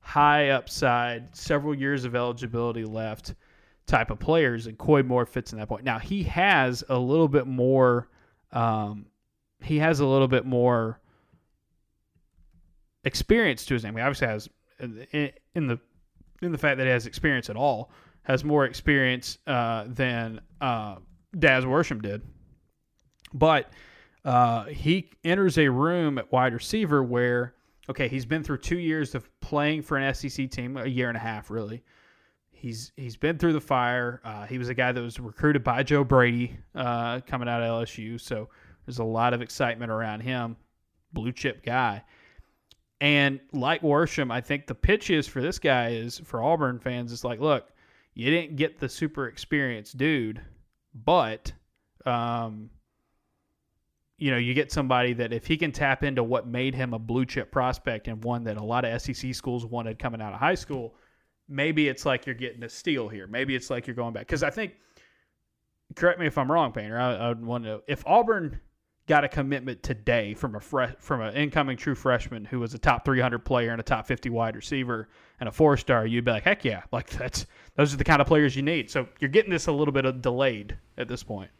[0.00, 3.34] high upside, several years of eligibility left
[3.90, 5.84] type of players, and Koy Moore fits in that point.
[5.84, 8.08] Now he has a little bit more.
[8.52, 9.06] Um,
[9.62, 11.00] he has a little bit more
[13.04, 13.96] experience to his name.
[13.96, 14.48] He obviously has
[14.78, 15.78] in, the
[16.42, 17.90] in the fact that he has experience at all,
[18.22, 20.96] has more experience uh, than uh,
[21.38, 22.22] Daz Worsham did.
[23.34, 23.70] But
[24.24, 27.54] uh, he enters a room at wide receiver where,
[27.88, 31.16] okay, he's been through two years of playing for an SEC team, a year and
[31.16, 31.82] a half really.
[32.60, 34.20] He's he's been through the fire.
[34.22, 37.68] Uh, he was a guy that was recruited by Joe Brady uh, coming out of
[37.70, 38.50] LSU, so
[38.84, 40.56] there's a lot of excitement around him.
[41.14, 42.04] Blue chip guy.
[43.00, 47.14] And like Worsham, I think the pitch is for this guy is for Auburn fans.
[47.14, 47.70] It's like, look,
[48.12, 50.42] you didn't get the super experienced dude,
[50.94, 51.50] but
[52.04, 52.68] um,
[54.18, 56.98] you know, you get somebody that if he can tap into what made him a
[56.98, 60.38] blue chip prospect and one that a lot of SEC schools wanted coming out of
[60.38, 60.94] high school,
[61.50, 63.26] maybe it's like you're getting a steal here.
[63.26, 64.72] Maybe it's like you're going back because I think.
[65.96, 67.00] Correct me if I'm wrong, Painter.
[67.00, 68.60] I, I would want to know if Auburn
[69.10, 72.78] got a commitment today from a fresh from an incoming true freshman who was a
[72.78, 75.08] top 300 player and a top 50 wide receiver
[75.40, 78.20] and a four star, you'd be like, heck yeah, like that's those are the kind
[78.20, 78.88] of players you need.
[78.88, 81.50] So you're getting this a little bit of delayed at this point.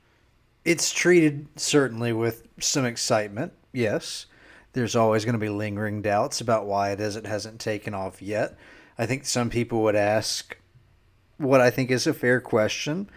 [0.65, 3.53] It's treated certainly with some excitement.
[3.73, 4.27] Yes,
[4.73, 8.23] there's always going to be lingering doubts about why it is it hasn't taken off
[8.23, 8.57] yet.
[9.01, 10.59] I think some people would ask
[11.39, 13.09] what I think is a fair question.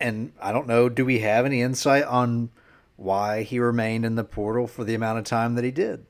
[0.00, 2.50] And I don't know, do we have any insight on
[2.98, 6.04] why he remained in the portal for the amount of time that he did.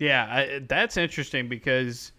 [0.00, 2.10] Yeah, I, that's interesting because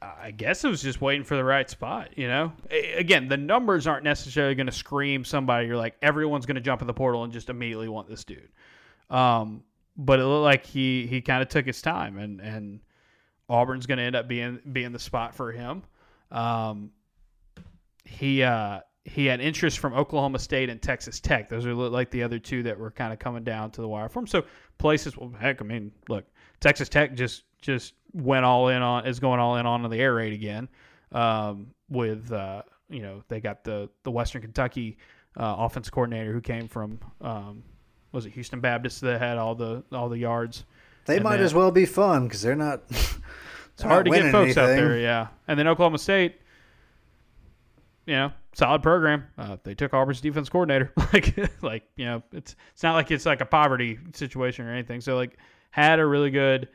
[0.00, 2.16] I guess it was just waiting for the right spot.
[2.16, 5.66] You know, again, the numbers aren't necessarily going to scream somebody.
[5.66, 8.48] You're like everyone's going to jump in the portal and just immediately want this dude.
[9.10, 9.64] Um,
[9.96, 12.80] but it looked like he he kind of took his time, and and
[13.50, 15.82] Auburn's going to end up being being the spot for him.
[16.30, 16.92] Um,
[18.04, 21.48] he uh, he had interest from Oklahoma State and Texas Tech.
[21.48, 24.08] Those are like the other two that were kind of coming down to the wire
[24.08, 24.26] for him.
[24.26, 24.44] So
[24.78, 26.24] places, well, heck, I mean, look,
[26.60, 30.14] Texas Tech just just went all in on is going all in on the air
[30.14, 30.68] raid again.
[31.12, 34.96] Um, with uh, you know they got the the Western Kentucky
[35.36, 37.64] uh, offense coordinator who came from um,
[38.12, 40.64] was it Houston Baptist that had all the all the yards.
[41.06, 42.82] They and might then, as well be fun because they're not.
[43.80, 44.62] it's hard to get folks anything.
[44.62, 45.28] out there, yeah.
[45.48, 46.40] And then Oklahoma State
[48.10, 49.24] you know, solid program.
[49.38, 50.92] Uh, they took Auburn's defense coordinator.
[51.12, 55.00] like, like you know, it's it's not like it's like a poverty situation or anything.
[55.00, 55.38] So like,
[55.70, 56.68] had a really good,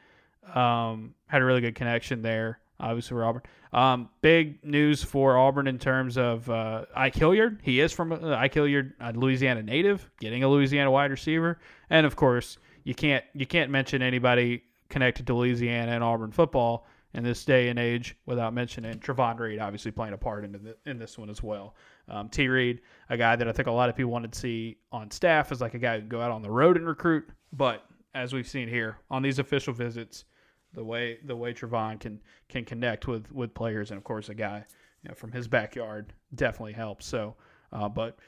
[0.53, 2.59] um, had a really good connection there.
[2.79, 3.41] Obviously for Auburn.
[3.71, 7.59] Um, big news for Auburn in terms of uh, Ike Hilliard.
[7.63, 12.05] He is from uh, Ike Hilliard, a Louisiana native, getting a Louisiana wide receiver, and
[12.05, 17.23] of course you can't you can't mention anybody connected to Louisiana and Auburn football in
[17.23, 20.99] this day and age without mentioning Trovon Reed, obviously playing a part in, the, in
[20.99, 21.75] this one as well.
[22.09, 22.49] Um, T.
[22.49, 25.51] Reed, a guy that I think a lot of people wanted to see on staff,
[25.51, 27.27] is like a guy who can go out on the road and recruit.
[27.53, 30.25] But as we've seen here on these official visits,
[30.73, 34.35] the way the way Travon can can connect with with players, and of course a
[34.35, 34.65] guy
[35.03, 37.05] you know, from his backyard definitely helps.
[37.05, 37.35] So,
[37.71, 38.19] uh, but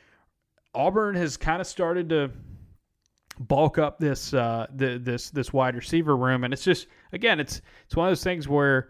[0.74, 2.32] Auburn has kind of started to
[3.40, 7.62] bulk up this uh, the, this this wide receiver room, and it's just again, it's
[7.86, 8.90] it's one of those things where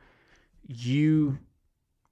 [0.68, 1.38] you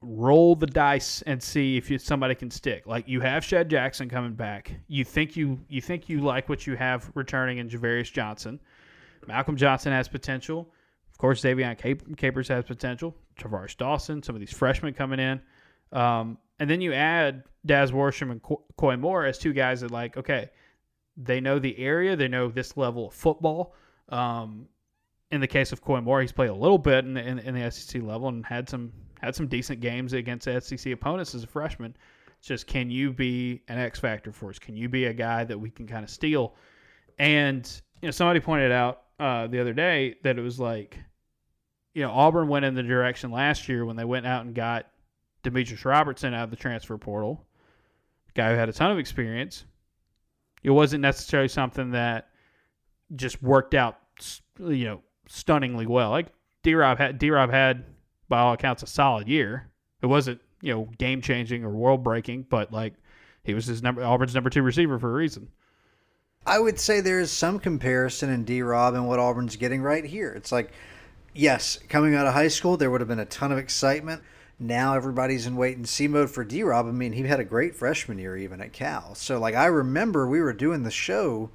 [0.01, 2.85] roll the dice and see if you, somebody can stick.
[2.85, 6.67] Like you have Shed Jackson coming back, you think you you think you like what
[6.67, 8.59] you have returning in Ja'Varrius Johnson.
[9.27, 10.71] Malcolm Johnson has potential.
[11.11, 13.15] Of course, Davion Capers has potential.
[13.39, 15.41] Tar'Varish Dawson, some of these freshmen coming in.
[15.91, 18.41] Um, and then you add Daz Worsham and
[18.77, 20.49] Koy Moore as two guys that like, okay,
[21.17, 22.15] they know the area.
[22.15, 23.73] They know this level of football.
[24.09, 24.67] Um,
[25.31, 27.55] in the case of Koy Moore, he's played a little bit in the, in, in
[27.55, 31.47] the SEC level and had some had some decent games against SEC opponents as a
[31.47, 31.95] freshman.
[32.37, 34.59] It's just can you be an X factor for us?
[34.59, 36.55] Can you be a guy that we can kind of steal?
[37.17, 37.65] And
[38.01, 40.99] you know, somebody pointed out uh, the other day that it was like,
[41.93, 44.87] you know, Auburn went in the direction last year when they went out and got
[45.43, 47.45] Demetrius Robertson out of the transfer portal,
[48.33, 49.63] guy who had a ton of experience,
[50.65, 52.29] it wasn't necessarily something that
[53.15, 53.99] just worked out,
[54.59, 56.09] you know, stunningly well.
[56.09, 56.29] Like
[56.63, 57.85] D Rob had, D Rob had
[58.29, 59.69] by all accounts a solid year.
[60.01, 62.95] It wasn't you know game changing or world breaking, but like
[63.43, 65.49] he was his number Auburn's number two receiver for a reason.
[66.47, 70.03] I would say there is some comparison in D Rob and what Auburn's getting right
[70.03, 70.31] here.
[70.31, 70.71] It's like,
[71.35, 74.23] yes, coming out of high school, there would have been a ton of excitement
[74.59, 76.87] now everybody's in wait and see mode for D Rob.
[76.87, 79.15] I mean, he had a great freshman year even at Cal.
[79.15, 81.49] So like I remember we were doing the show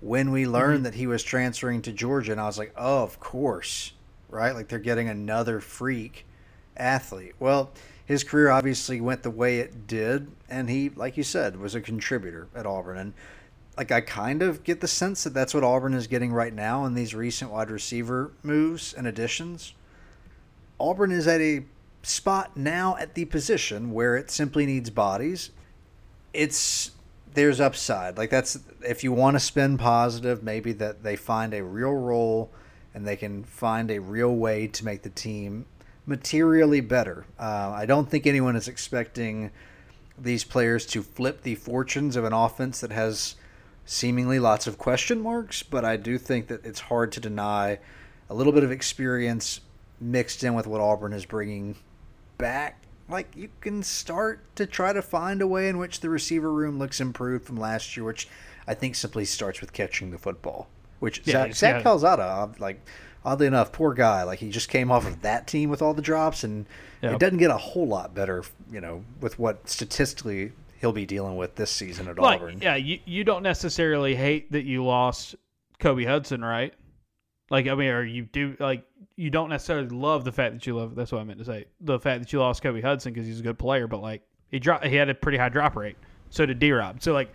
[0.00, 0.84] when we learned mm-hmm.
[0.84, 3.92] that he was transferring to Georgia and I was like, "Oh, of course."
[4.28, 4.54] Right?
[4.54, 6.26] Like they're getting another freak
[6.76, 7.34] athlete.
[7.38, 7.70] Well,
[8.04, 11.80] his career obviously went the way it did, and he, like you said, was a
[11.80, 12.98] contributor at Auburn.
[12.98, 13.12] And
[13.76, 16.84] like I kind of get the sense that that's what Auburn is getting right now
[16.84, 19.74] in these recent wide receiver moves and additions.
[20.80, 21.64] Auburn is at a
[22.08, 25.50] spot now at the position where it simply needs bodies.
[26.32, 26.92] It's
[27.34, 28.16] there's upside.
[28.16, 32.50] Like that's if you want to spin positive, maybe that they find a real role
[32.94, 35.66] and they can find a real way to make the team
[36.06, 37.26] materially better.
[37.38, 39.50] Uh, I don't think anyone is expecting
[40.16, 43.36] these players to flip the fortunes of an offense that has
[43.84, 47.78] seemingly lots of question marks, but I do think that it's hard to deny
[48.28, 49.60] a little bit of experience
[50.00, 51.76] mixed in with what Auburn is bringing
[52.38, 52.82] back.
[53.08, 56.78] Like you can start to try to find a way in which the receiver room
[56.78, 58.28] looks improved from last year, which
[58.66, 60.68] I think simply starts with catching the football.
[61.00, 61.82] Which Yeah, Zach, Zach.
[61.82, 62.80] Calzada, like
[63.24, 64.24] oddly enough, poor guy.
[64.24, 66.66] Like he just came off of that team with all the drops, and
[67.00, 67.12] Yep.
[67.12, 71.36] it doesn't get a whole lot better, you know, with what statistically he'll be dealing
[71.36, 72.58] with this season at Like, Auburn.
[72.60, 75.36] yeah, you, you don't necessarily hate that you lost
[75.78, 76.74] Kobe Hudson, right?
[77.50, 78.82] Like, I mean, or you do like
[79.18, 80.94] you don't necessarily love the fact that you love.
[80.94, 81.64] That's what I meant to say.
[81.80, 84.60] The fact that you lost Kobe Hudson because he's a good player, but like he
[84.60, 85.96] dropped, he had a pretty high drop rate.
[86.30, 87.02] So did D Rob.
[87.02, 87.28] So like,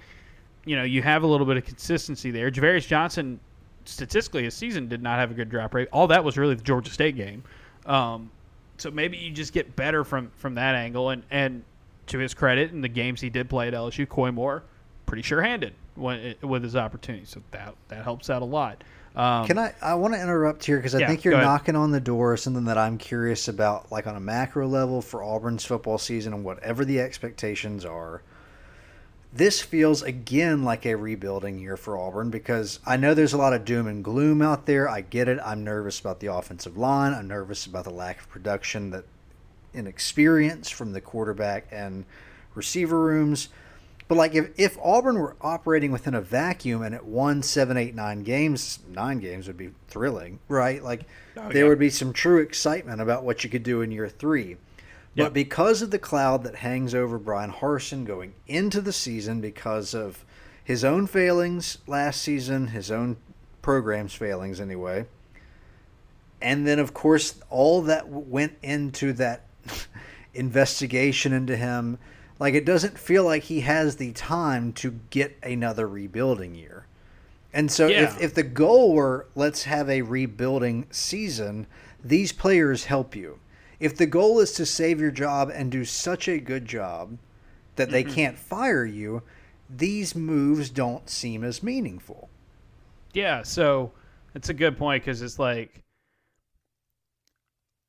[0.64, 2.50] you know, you have a little bit of consistency there.
[2.50, 3.38] Ja'Varrius Johnson,
[3.84, 5.90] statistically, his season did not have a good drop rate.
[5.92, 7.44] All that was really the Georgia State game.
[7.86, 8.32] Um,
[8.78, 11.10] so maybe you just get better from from that angle.
[11.10, 11.66] And and
[12.08, 14.64] to his credit, in the games he did play at LSU, Koy Moore,
[15.06, 17.26] pretty sure-handed when with his opportunity.
[17.26, 18.86] So that that helps out a lot.
[19.16, 19.74] Um, Can I?
[19.82, 22.40] I want to interrupt here because I Yeah, think you're knocking on the door of
[22.40, 26.44] something that I'm curious about, like on a macro level for Auburn's football season and
[26.44, 28.24] whatever the expectations are.
[29.32, 33.54] This feels again like a rebuilding year for Auburn because I know there's a lot
[33.54, 34.88] of doom and gloom out there.
[34.88, 35.40] I get it.
[35.44, 37.14] I'm nervous about the offensive line.
[37.14, 39.06] I'm nervous about the lack of production that
[39.74, 42.06] inexperience from the quarterback and
[42.54, 43.50] receiver rooms.
[44.14, 47.96] But like if, if Auburn were operating within a vacuum and it won seven, eight,
[47.96, 50.84] nine games, nine games would be thrilling, right?
[50.84, 51.70] Like Oh, there yeah.
[51.70, 54.58] would be some true excitement about what you could do in year three.
[55.16, 55.30] But Yeah.
[55.30, 60.24] because of the cloud that hangs over Bryan Harsin going into the season because of
[60.64, 63.18] his own failings last season, his own
[63.64, 65.08] program's failings anyway,
[66.40, 69.46] and then of course all that went into that
[70.36, 71.98] investigation into him
[72.40, 76.86] like it doesn't feel like he has the time to get another rebuilding year
[77.54, 78.02] and so Yeah.
[78.04, 81.68] if, if the goal were let's have a rebuilding season
[82.04, 83.40] these players help you
[83.80, 87.18] if the goal is to save your job and do such a good job
[87.76, 89.24] that they can't fire you
[89.70, 92.30] these moves don't seem as meaningful
[93.14, 93.94] Yeah, so
[94.36, 95.84] it's a good point because it's like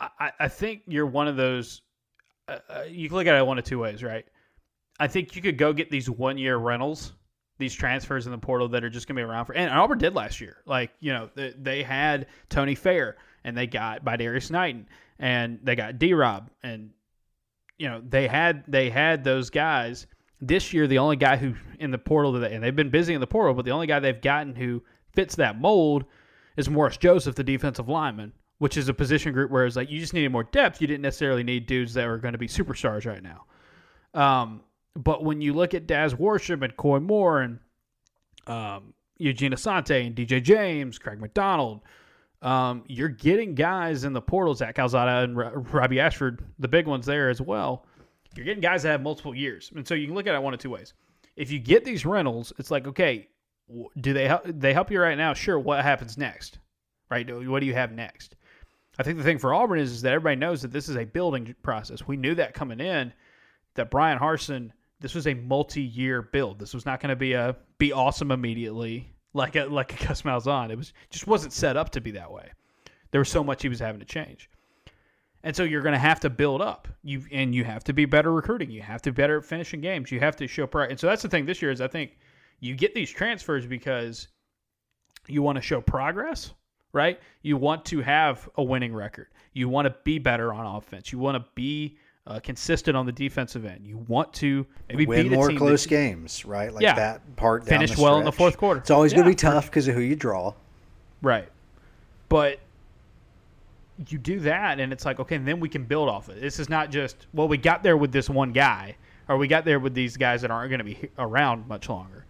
[0.00, 1.83] I, I- I think you're one of those.
[2.48, 4.26] Uh, uh, you can look at it one of two ways, right?
[4.98, 7.12] I think you could go get these one year rentals,
[7.59, 9.54] these transfers in the portal that are just going to be around for.
[9.54, 10.59] And Auburn did last year.
[10.66, 15.59] Like you know, they, they had Tony Fair and they got by Darius Knighton and
[15.62, 16.90] they got D Rob and
[17.78, 20.07] you know they had they had those guys.
[20.40, 23.14] This year, the only guy who in the portal that they, and they've been busy
[23.14, 24.83] in the portal, but the only guy they've gotten who
[25.14, 26.04] fits that mold
[26.57, 30.00] is Morris Joseph, the defensive lineman, which is a position group where it's like you
[30.00, 30.80] just needed more depth.
[30.80, 33.44] You didn't necessarily need dudes that were going to be superstars right now.
[34.12, 34.61] Um,
[34.96, 37.59] but when you look at Daz Worsham and Koy Moore and
[38.46, 41.80] um, Eugene Asante and DJ James, Craig McDonald,
[42.42, 46.87] um, you're getting guys in the portals, Zach Calzada and Ro- Robby Ashford, the big
[46.87, 47.87] ones there as well.
[48.37, 50.52] You're getting guys that have multiple years, and so you can look at it one
[50.52, 50.92] of two ways.
[51.37, 53.28] If you get these rentals, it's like okay,
[54.00, 54.42] do they help?
[54.44, 55.35] They help you right now?
[55.35, 55.59] Sure.
[55.59, 56.59] What happens next?
[57.11, 57.28] Right?
[57.48, 58.37] What do you have next?
[58.98, 61.04] I think the thing for Auburn is, is that everybody knows that this is a
[61.04, 62.07] building process.
[62.07, 63.12] We knew that coming in,
[63.74, 66.59] that Bryan Harsin, this was a multi-year build.
[66.59, 70.22] This was not going to be a be awesome immediately like a like a Gus
[70.22, 70.70] Malzahn.
[70.70, 72.50] It was just wasn't set up to be that way.
[73.11, 74.50] There was so much he was having to change.
[75.42, 76.88] And so you're going to have to build up.
[77.02, 78.71] You and you have to be better recruiting.
[78.71, 80.10] You have to be better at finishing games.
[80.10, 80.90] You have to show pride.
[80.90, 82.19] And so that's the thing this year is I think
[82.60, 84.29] you get these transfers because
[85.27, 86.52] you want to show progress,
[86.92, 87.21] right?
[87.42, 89.29] You want to have a winning record.
[89.52, 91.12] You want to be better on offense.
[91.12, 93.87] You want to be uh, consistent on the defensive end.
[93.87, 96.72] You want to maybe win more close that, games, right?
[96.72, 96.94] Like Yeah.
[96.94, 97.62] that part.
[97.66, 98.81] down Finish the well in the fourth quarter.
[98.81, 100.54] It's always going to be tough because of who you draw.
[101.20, 101.48] Right.
[102.29, 102.60] But
[104.08, 106.40] you do that, and it's like, okay, and then we can build off it.
[106.40, 108.96] This is not just, well, we got there with this one guy,
[109.29, 112.25] or we got there with these guys that aren't going to be around much longer.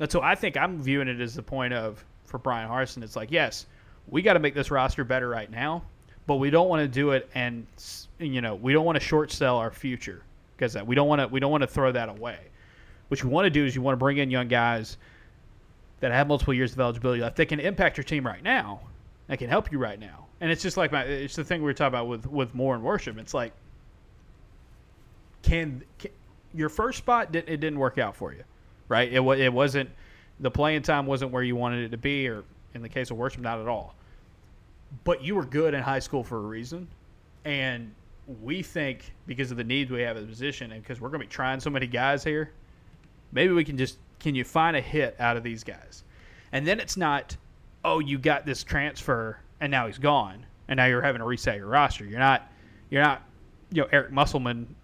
[0.00, 3.16] And so I think I'm viewing it as the point of, for Bryan Harsin, it's
[3.16, 3.66] like, yes,
[4.08, 5.82] we got to make this roster better right now,
[6.30, 7.66] but we don't want to do it and
[8.20, 10.22] you know we don't want to short sell our future
[10.56, 12.38] because we don't want to we don't want to throw that away.
[13.08, 14.96] What you want to do is you want to bring in young guys
[15.98, 17.34] that have multiple years of eligibility left.
[17.34, 18.78] They can impact your team right now.
[19.26, 20.26] They can help you right now.
[20.40, 22.76] And it's just like my it's the thing we were talking about with with Moore
[22.76, 23.18] and Worsham.
[23.18, 23.52] It's like
[25.42, 26.12] can, can
[26.54, 28.44] your first spot didn't it didn't work out for you,
[28.88, 29.12] right?
[29.12, 29.90] It was it wasn't
[30.38, 33.16] the playing time wasn't where you wanted it to be, or in the case of
[33.16, 33.96] Worsham, not at all.
[35.04, 36.88] But you were good in high school for a reason,
[37.44, 37.94] and
[38.42, 41.20] we think because of the needs we have at the position, and because we're going
[41.20, 42.52] to be trying so many guys here,
[43.32, 46.04] maybe we can just can you find a hit out of these guys,
[46.52, 47.36] and then it's not,
[47.84, 51.56] oh you got this transfer and now he's gone, and now you're having to reset
[51.56, 52.04] your roster.
[52.04, 52.50] You're not,
[52.90, 53.22] you're not,
[53.72, 54.74] you know Eric Musselman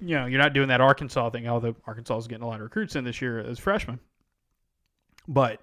[0.00, 2.62] you know, you're not doing that Arkansas thing, although Arkansas is getting a lot of
[2.62, 3.98] recruits in this year as freshmen.
[5.26, 5.60] But,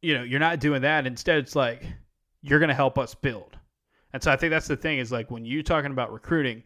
[0.00, 1.06] you know, you're not doing that.
[1.06, 1.84] Instead, it's like
[2.42, 3.56] you're going to help us build.
[4.12, 6.62] And so I think that's the thing is like when you're talking about recruiting,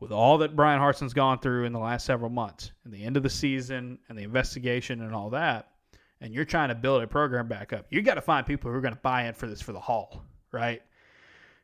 [0.00, 3.16] with all that Bryan Harsin's gone through in the last several months, and the end
[3.16, 5.72] of the season, and the investigation, and all that,
[6.20, 8.76] and you're trying to build a program back up, you got to find people who
[8.76, 10.82] are going to buy in for this for the haul, right?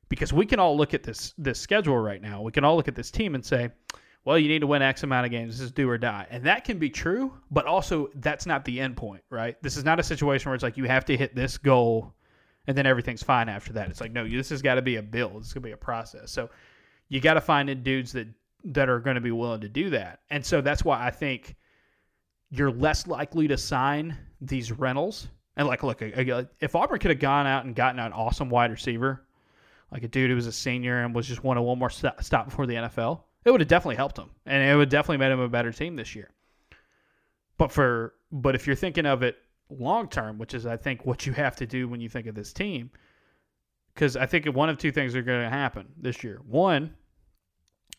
[0.08, 2.42] Because we can all look at this this schedule right now.
[2.42, 3.70] We can all look at this team and say,
[4.24, 5.58] well, you need to win X amount of games.
[5.58, 6.26] This is do or die.
[6.30, 9.60] And that can be true, but also that's not the end point, right?
[9.62, 12.14] This is not a situation where it's like you have to hit this goal
[12.66, 13.90] and then everything's fine after that.
[13.90, 15.42] It's like, no, this has got to be a build.
[15.42, 16.30] It's going to be a process.
[16.30, 16.50] So
[17.08, 18.28] you got to find in dudes that,
[18.64, 20.20] that are going to be willing to do that.
[20.30, 21.56] And so that's why I think
[22.50, 25.28] you're less likely to sign these rentals.
[25.56, 29.24] And like, look, if Auburn could have gone out and gotten an awesome wide receiver,
[29.92, 32.66] like a dude who was a senior and was just wanted one more stop before
[32.66, 35.48] the NFL, it would have definitely helped him, and it would definitely made him a
[35.48, 36.30] better team this year.
[37.58, 39.36] But for but if you're thinking of it
[39.70, 42.34] long term, which is I think what you have to do when you think of
[42.34, 42.90] this team,
[43.94, 46.40] because I think one of two things are going to happen this year.
[46.46, 46.94] One,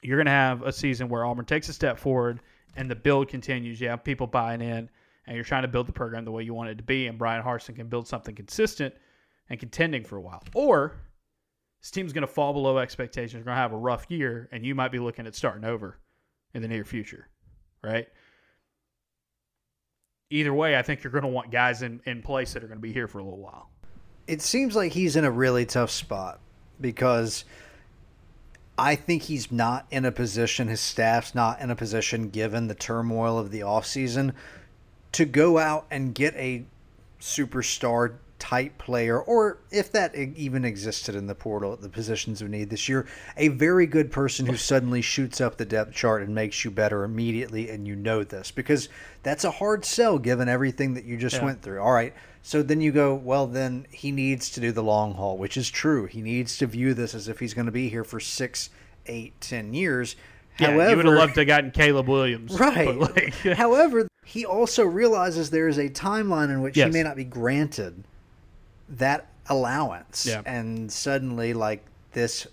[0.01, 2.41] you're going to have a season where Auburn takes a step forward
[2.75, 3.79] and the build continues.
[3.79, 4.89] You have people buying in,
[5.27, 7.17] and you're trying to build the program the way you want it to be, and
[7.17, 8.93] Bryan Harsin can build something consistent
[9.49, 10.43] and contending for a while.
[10.53, 10.97] Or
[11.81, 13.41] this team's going to fall below expectations.
[13.41, 15.99] We're going to have a rough year, and you might be looking at starting over
[16.53, 17.29] in the near future,
[17.83, 18.07] right?
[20.29, 22.79] Either way, I think you're going to want guys in, in place that are going
[22.79, 23.69] to be here for a little while.
[24.27, 26.39] It seems like he's in a really tough spot
[26.81, 27.45] because
[28.77, 32.75] I think he's not in a position, his staff's not in a position, given the
[32.75, 34.33] turmoil of the offseason,
[35.11, 36.65] to go out and get a
[37.21, 38.15] superstar
[38.49, 42.69] type player, or if that even existed in the portal at the positions of need
[42.69, 46.63] this year, a very good person who suddenly shoots up the depth chart and makes
[46.63, 48.87] you better immediately, and you know this because
[49.23, 51.45] that's a hard sell given everything that you just Yeah.
[51.45, 51.81] went through.
[51.81, 52.13] All right.
[52.43, 55.71] So then you go, well, then he needs to do the long haul, which is
[55.71, 56.05] true.
[56.05, 58.69] He needs to view this as if he's going to be here for six,
[59.07, 60.15] eight, ten years.
[60.59, 62.95] Yeah, However, you would have loved to have gotten Caleb Williams, Right.
[62.95, 66.85] Like, However, he also realizes there is a timeline in which Yes.
[66.87, 68.03] he may not be granted
[68.89, 70.25] that allowance.
[70.25, 70.41] Yeah.
[70.45, 72.47] And suddenly, like, this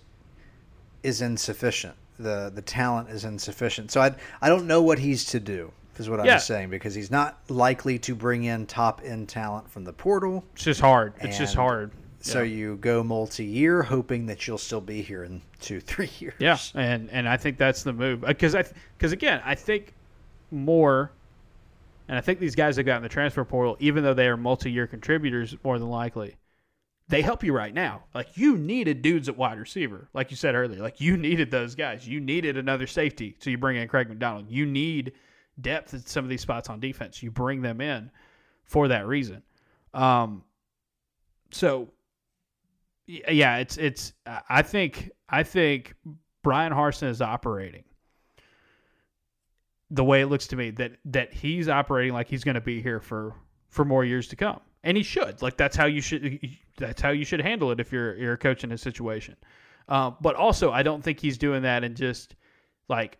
[1.03, 1.95] is insufficient.
[2.19, 3.91] The the talent is insufficient.
[3.91, 6.35] So I I don't know what he's to do, is what Yeah.
[6.35, 10.43] I'm saying, because he's not likely to bring in top end talent from the portal.
[10.53, 11.13] it's just hard.
[11.21, 11.91] It's just hard.
[12.21, 12.55] So Yeah.
[12.55, 16.35] you go multi year, hoping that you'll still be here in two, three years.
[16.39, 18.63] Yeah, and and I think that's the move uh, because I
[18.97, 19.93] because again I think
[20.51, 21.11] more,
[22.13, 24.37] and I think these guys that got in the transfer portal, even though they are
[24.37, 26.35] multi-year contributors, more than likely,
[27.07, 28.03] they help you right now.
[28.13, 30.79] Like you needed dudes at wide receiver, like you said earlier.
[30.79, 32.07] Like you needed those guys.
[32.07, 34.47] You needed another safety, so you bring in Craig McDonald.
[34.47, 35.13] You need
[35.59, 37.23] depth at some of these spots on defense.
[37.23, 38.11] You bring them in
[38.63, 39.41] for that reason.
[39.95, 40.43] Um,
[41.51, 41.89] so
[43.07, 44.13] yeah, it's it's.
[44.47, 45.95] I think I think
[46.43, 47.85] Bryan Harsin is operating
[49.93, 52.81] the way it looks to me that that he's operating like he's going to be
[52.81, 53.35] here for
[53.69, 55.41] for more years to come, and he should.
[55.41, 56.39] Like that's how you should.
[56.77, 59.35] That's how you should handle it if you're you're a coach in a situation.
[59.87, 62.35] Um, but also, I don't think he's doing that and just
[62.89, 63.17] like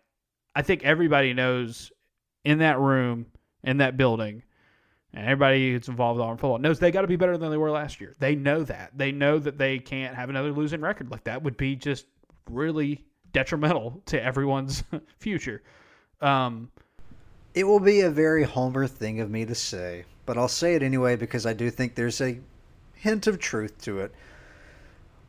[0.54, 1.92] I think everybody knows
[2.44, 3.26] in that room
[3.62, 4.42] in that building
[5.12, 7.70] and everybody who's involved Auburn football knows they got to be better than they were
[7.70, 8.14] last year.
[8.18, 8.90] They know that.
[8.96, 11.10] They know that they can't have another losing record.
[11.10, 12.06] Like that would be just
[12.50, 14.82] really detrimental to everyone's
[15.18, 15.62] future.
[16.24, 16.70] Um,
[17.54, 20.82] It will be a very Homer thing of me to say, but I'll say it
[20.82, 22.40] anyway because I do think there's a
[22.94, 24.12] hint of truth to it.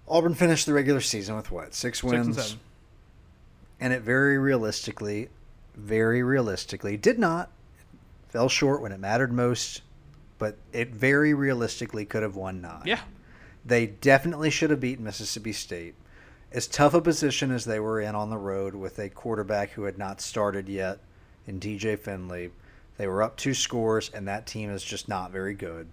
[0.07, 1.73] Auburn finished the regular season with what?
[1.73, 2.27] Six six wins?
[2.27, 2.59] and seven.
[3.79, 5.29] and it very realistically,
[5.75, 7.51] very realistically did not.
[8.29, 9.81] Fell short when it mattered most,
[10.37, 12.83] but it very realistically could have won nine.
[12.85, 13.01] Yeah,
[13.65, 15.95] They definitely should have beaten Mississippi State.
[16.55, 19.83] As tough a position as they were in on the road with a quarterback who
[19.83, 20.99] had not started yet
[21.47, 22.49] in TJ Finley,
[22.97, 25.89] they were up two scores, and that team is just not very good.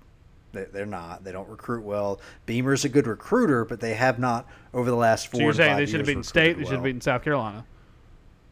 [0.53, 1.25] They're not.
[1.25, 2.21] They don't recruit well.
[2.47, 5.41] Beamer's a good recruiter, but they have not over the last four.
[5.41, 6.57] So you're saying they should have beaten State.
[6.57, 7.65] They should have beaten South Carolina.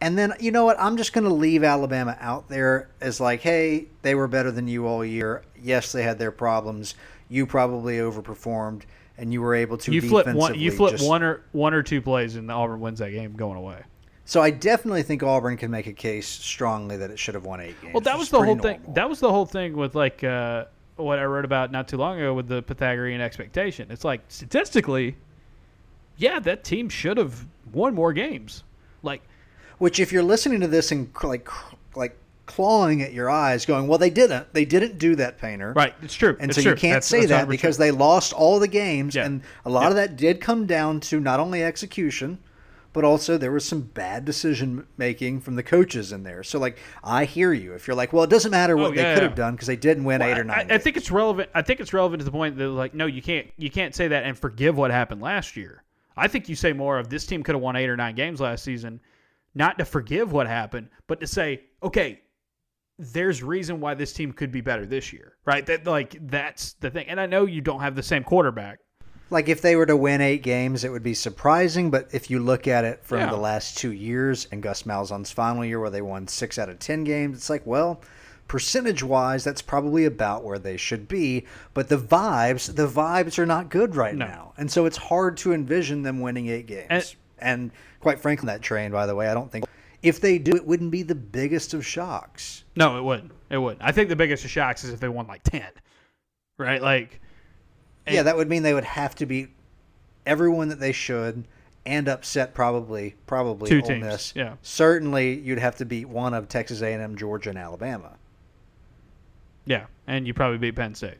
[0.00, 0.80] And then you know what?
[0.80, 4.66] I'm just going to leave Alabama out there as like, hey, they were better than
[4.66, 5.42] you all year.
[5.62, 6.96] Yes, they had their problems.
[7.28, 8.82] You probably overperformed,
[9.20, 9.92] and you were able to.
[9.92, 10.58] You flip one.
[10.58, 13.58] You flip just, one or one or two plays, and Auburn wins that game going
[13.58, 13.82] away.
[14.24, 17.60] So I definitely think Auburn can make a case strongly that it should have won
[17.60, 17.94] eight games.
[17.94, 18.62] Well, that was the whole normal.
[18.62, 18.80] thing.
[18.94, 20.64] That was the whole thing with like uh,
[20.96, 23.90] what I wrote about not too long ago with the Pythagorean expectation.
[23.90, 25.16] It's like statistically,
[26.16, 28.64] yeah, that team should have won more games.
[29.02, 29.22] Like
[29.78, 31.48] which, if you're listening to this and like
[31.94, 32.16] like
[32.51, 34.53] clawing at your eyes, going, "Well, they didn't.
[34.53, 35.94] They didn't do that, Painter." Right.
[36.03, 36.36] It's true.
[36.40, 36.72] And it's so true.
[36.72, 37.86] you can't that's, say that's that because true.
[37.86, 39.24] they lost all the games, yeah.
[39.24, 39.88] and a lot yeah.
[39.88, 42.38] of that did come down to not only execution,
[42.92, 46.42] but also there was some bad decision making from the coaches in there.
[46.42, 47.74] So, like, I hear you.
[47.74, 49.20] If you're like, "Well, it doesn't matter oh, what oh, they could yeah.
[49.20, 50.72] have done because they didn't win well, eight or nine.
[50.72, 51.51] I, I, think it's relevant.
[51.55, 53.46] I think it's relevant to the point that like, no, you can't.
[53.59, 55.84] You can't say that and forgive what happened last year.
[56.16, 58.40] I think you say more of this team could have won eight or nine games
[58.40, 59.01] last season
[59.55, 62.20] not to forgive what happened, but to say, okay,
[63.01, 65.64] there's reason why this team could be better this year, right?
[65.66, 67.07] That like that's the thing.
[67.09, 68.78] And I know you don't have the same quarterback.
[69.30, 71.90] Like if they were to win eight games, it would be surprising.
[71.90, 73.30] But if you look at it from Yeah.
[73.30, 76.78] the last two years and Gus Malzahn's final year, where they won six out of
[76.78, 78.03] ten games, it's like, well,
[78.48, 81.46] percentage wise, that's probably about where they should be.
[81.72, 84.26] But the vibes, the vibes are not good right No.
[84.26, 86.86] now, and so it's hard to envision them winning eight games.
[86.90, 87.70] And- and
[88.01, 89.64] quite frankly, that train, by the way, I don't think
[90.03, 92.64] if they do, it wouldn't be the biggest of shocks.
[92.76, 93.32] No, it wouldn't.
[93.51, 93.82] It wouldn't.
[93.82, 95.68] I think the biggest of shocks is if they won like ten,
[96.59, 96.80] right?
[96.80, 97.20] Like,
[98.07, 99.51] and- yeah, that would mean they would have to beat
[100.26, 101.44] everyone that they should
[101.86, 104.32] and upset probably probably Two Ole teams, Miss.
[104.36, 104.55] yeah.
[104.62, 108.12] Certainly, you'd have to beat one of Texas A&M, Georgia, and Alabama.
[109.64, 111.14] yeah, and you probably beat Penn State.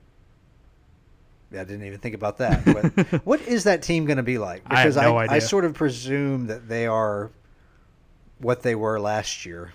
[1.53, 2.65] Yeah, I didn't even think about that.
[2.65, 4.63] But what is that team going to be like?
[4.67, 5.41] I have Because no I, idea.
[5.41, 7.31] sort of presume that they are
[8.41, 9.73] what they were last year.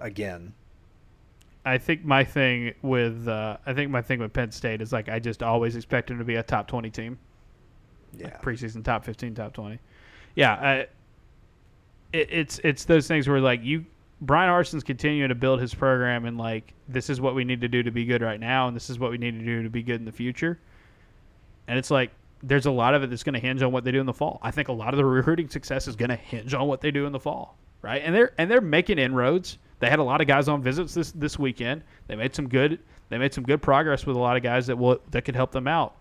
[0.00, 0.52] Again,
[1.64, 5.08] I think my thing with uh, I think my thing with Penn State is like
[5.08, 7.18] I just always expect them to be a top twenty team.
[8.16, 8.36] yeah.
[8.42, 9.78] preseason top 15 top 20
[10.36, 10.74] yeah I,
[12.12, 13.84] it, it's it's those things where like you
[14.20, 17.68] Bryan Harsin's continuing to build his program and like this is what we need to
[17.68, 19.70] do to be good right now and this is what we need to do to
[19.70, 20.60] be good in the future
[21.66, 22.10] and it's like
[22.42, 24.12] there's a lot of it that's going to hinge on what they do in the
[24.12, 26.80] fall i think a lot of the recruiting success is going to hinge on what
[26.80, 30.02] they do in the fall right and they're and they're making inroads they had a
[30.02, 32.78] lot of guys on visits this this weekend they made some good
[33.10, 35.52] they made some good progress with a lot of guys that will that could help
[35.52, 35.96] them out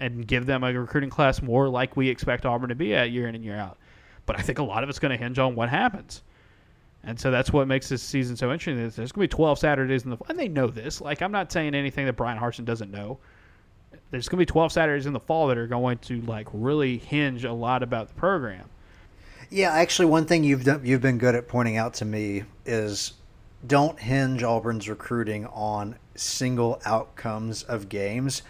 [0.00, 3.28] and give them a recruiting class more like we expect Auburn to be at year
[3.28, 3.78] in and year out.
[4.26, 6.22] But I think a lot of it's going to hinge on what happens.
[7.04, 8.84] And so that's what makes this season so interesting.
[8.84, 11.00] Is there's going to be 12 Saturdays in the and they know this.
[11.00, 13.18] Like I'm not saying anything that Bryan Harsin doesn't know.
[14.10, 16.98] There's going to be 12 Saturdays in the fall that are going to like really
[16.98, 18.68] hinge a lot about the program.
[19.50, 23.12] Yeah, actually, one thing you've done, you've been good at pointing out to me is
[23.66, 28.42] don't hinge Auburn's recruiting on single outcomes of games,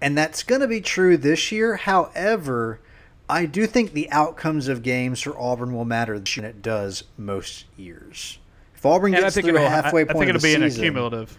[0.00, 1.76] and that's going to be true this year.
[1.76, 2.80] However,
[3.28, 7.66] I do think the outcomes of games for Auburn will matter than it does most
[7.76, 8.38] years.
[8.74, 10.70] If Auburn gets through a halfway I, point I think of it'll the be an
[10.70, 11.36] season, accumulative.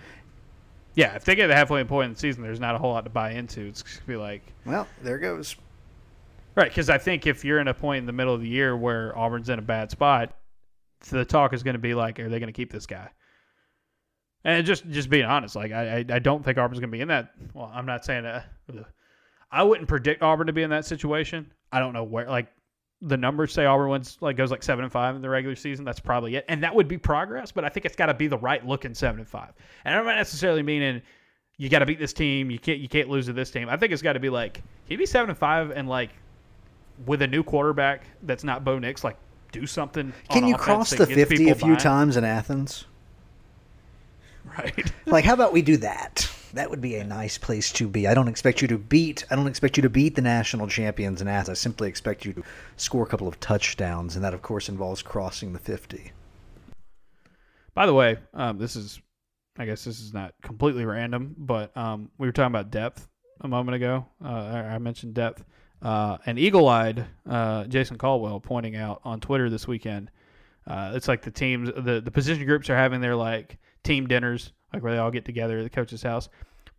[0.95, 3.05] Yeah, if they get the halfway point in the season, there's not a whole lot
[3.05, 3.61] to buy into.
[3.61, 5.55] It's going to be like well, there goes.
[6.59, 8.75] Right, because I think if you're in a point in the middle of the year
[8.75, 10.33] where Auburn's in a bad spot,
[11.09, 13.09] the talk is going to be like, are they going to keep this guy?
[14.43, 17.07] And just just being honest, like I I, don't think Auburn's going to be in
[17.07, 17.31] that.
[17.53, 18.85] Well, I'm not saying uh, that.
[19.49, 21.49] I wouldn't predict Auburn to be in that situation.
[21.71, 22.27] I don't know where.
[22.27, 22.49] Like
[23.01, 25.85] the numbers say Auburn wins like goes like seven and five in the regular season.
[25.85, 27.53] That's probably it, and that would be progress.
[27.53, 29.53] But I think it's got to be the right looking seven and five.
[29.85, 31.01] And I'm not necessarily meaning
[31.57, 32.51] you got to beat this team.
[32.51, 33.69] You can't you can't lose to this team.
[33.69, 36.09] I think it's got to be like can you be seven and five and like
[37.05, 39.17] with a new quarterback that's not Bo Nix, like
[39.51, 40.13] do something.
[40.29, 41.77] Can you cross the fifty a few buying.
[41.77, 42.85] times in Athens?
[44.57, 44.91] Right.
[45.05, 46.29] Like, how about we do that?
[46.53, 48.07] That would be a nice place to be.
[48.07, 49.25] I don't expect you to beat.
[49.31, 51.49] I don't expect you to beat the national champions in Athens.
[51.49, 52.43] I simply expect you to
[52.77, 56.11] score a couple of touchdowns, and that, of course, involves crossing the fifty.
[57.73, 58.99] By the way, um, this is,
[59.57, 63.07] I guess this is not completely random, but um, we were talking about depth
[63.41, 64.05] a moment ago.
[64.23, 65.43] Uh, I mentioned depth.
[65.81, 70.11] Uh, and eagle-eyed uh, Jason Caldwell pointing out on Twitter this weekend.
[70.67, 74.51] Uh, it's like the teams, the the position groups are having their like team dinners,
[74.73, 76.29] like where they all get together at the coach's house.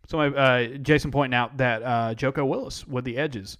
[0.07, 3.57] So uh, Jason pointing out that uh, Joko Willis with the edges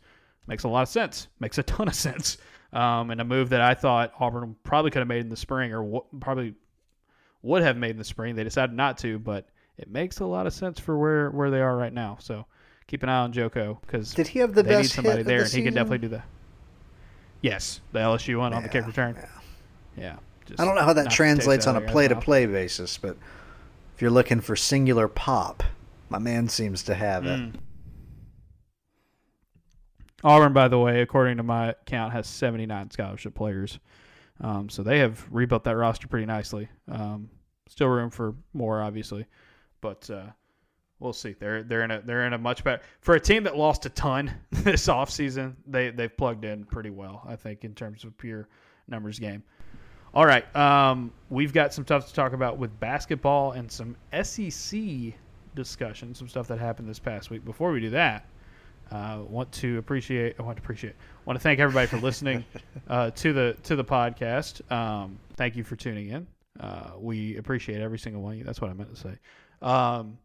[0.47, 1.27] makes a lot of sense.
[1.39, 2.37] Makes a ton of sense.
[2.73, 5.73] Um, and a move that I thought Auburn probably could have made in the spring,
[5.73, 6.53] or w- probably
[7.41, 8.35] would have made in the spring.
[8.35, 11.59] They decided not to, but it makes a lot of sense for where where they
[11.61, 12.17] are right now.
[12.21, 12.45] So
[12.91, 15.37] keep an eye on Joko because Did he have the they best need somebody there,
[15.39, 16.25] the and he can definitely do that.
[17.39, 19.15] Yes, the LSU one on the kick return.
[19.17, 19.27] yeah.
[19.97, 20.15] Yeah.
[20.45, 21.93] just I don't know how that knocked the taste translates on a of the guy's
[21.93, 22.23] play to mouth.
[22.23, 23.15] play basis, but
[23.95, 25.63] if you're looking for singular pop,
[26.09, 27.39] my man seems to have it.
[27.39, 27.55] Mm.
[30.23, 33.79] Auburn, by the way, according to my count, has 79 scholarship players.
[34.41, 36.67] Um, so they have rebuilt that roster pretty nicely.
[36.91, 37.29] Um,
[37.69, 39.25] still room for more, obviously,
[39.79, 40.27] but uh,
[41.02, 41.36] we'll see.
[41.38, 43.89] They're they're in a they're in a much better for a team that lost a
[43.89, 48.47] ton this offseason, They they've plugged in pretty well, I think, in terms of pure
[48.88, 49.43] numbers game.
[50.14, 55.14] All right, um, we've got some stuff to talk about with basketball and some SEC
[55.56, 57.43] discussion, some stuff that happened this past week.
[57.45, 58.26] Before we do that,
[58.91, 60.36] uh, want to appreciate.
[60.38, 60.95] I want to appreciate.
[61.26, 62.45] Want to thank everybody for listening
[62.89, 64.70] uh, to the to the podcast.
[64.72, 66.28] Um, thank you for tuning in.
[66.60, 68.43] Uh, we appreciate every single one of you.
[68.43, 69.18] That's what I meant to say.
[69.62, 70.18] Um,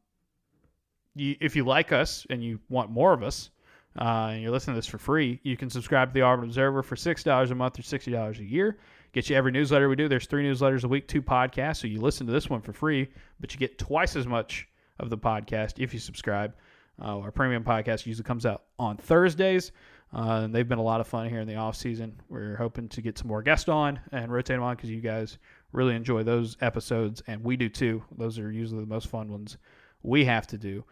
[1.16, 3.50] you, if you like us and you want more of us,
[3.98, 6.82] uh, and you're listening to this for free, you can subscribe to the Auburn Observer
[6.82, 8.78] for six dollars a month or sixty dollars a year.
[9.12, 10.08] Get you every newsletter we do.
[10.08, 11.78] There's three newsletters a week, two podcasts.
[11.78, 13.08] So you listen to this one for free,
[13.40, 16.54] but you get twice as much of the podcast if you subscribe.
[17.00, 19.72] Uh, our premium podcast usually comes out on Thursdays.
[20.14, 22.14] Uh, and they've been a lot of fun here in the off season.
[22.28, 25.38] We're hoping to get some more guests on and rotate them on because you guys
[25.72, 28.02] really enjoy those episodes, and we do too.
[28.16, 29.56] Those are usually the most fun ones
[30.02, 30.84] we have to do.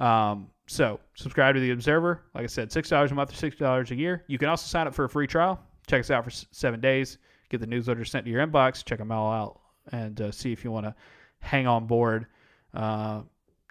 [0.00, 2.22] Um, so subscribe to the Observer.
[2.34, 4.24] Like I said, six dollars a month or six dollars a year.
[4.28, 5.60] You can also sign up for a free trial.
[5.86, 7.18] Check us out for seven days.
[7.48, 8.84] Get the newsletter sent to your inbox.
[8.84, 9.60] Check them all out
[9.92, 10.94] and uh, see if you want to
[11.40, 12.26] hang on board.
[12.72, 13.22] Uh,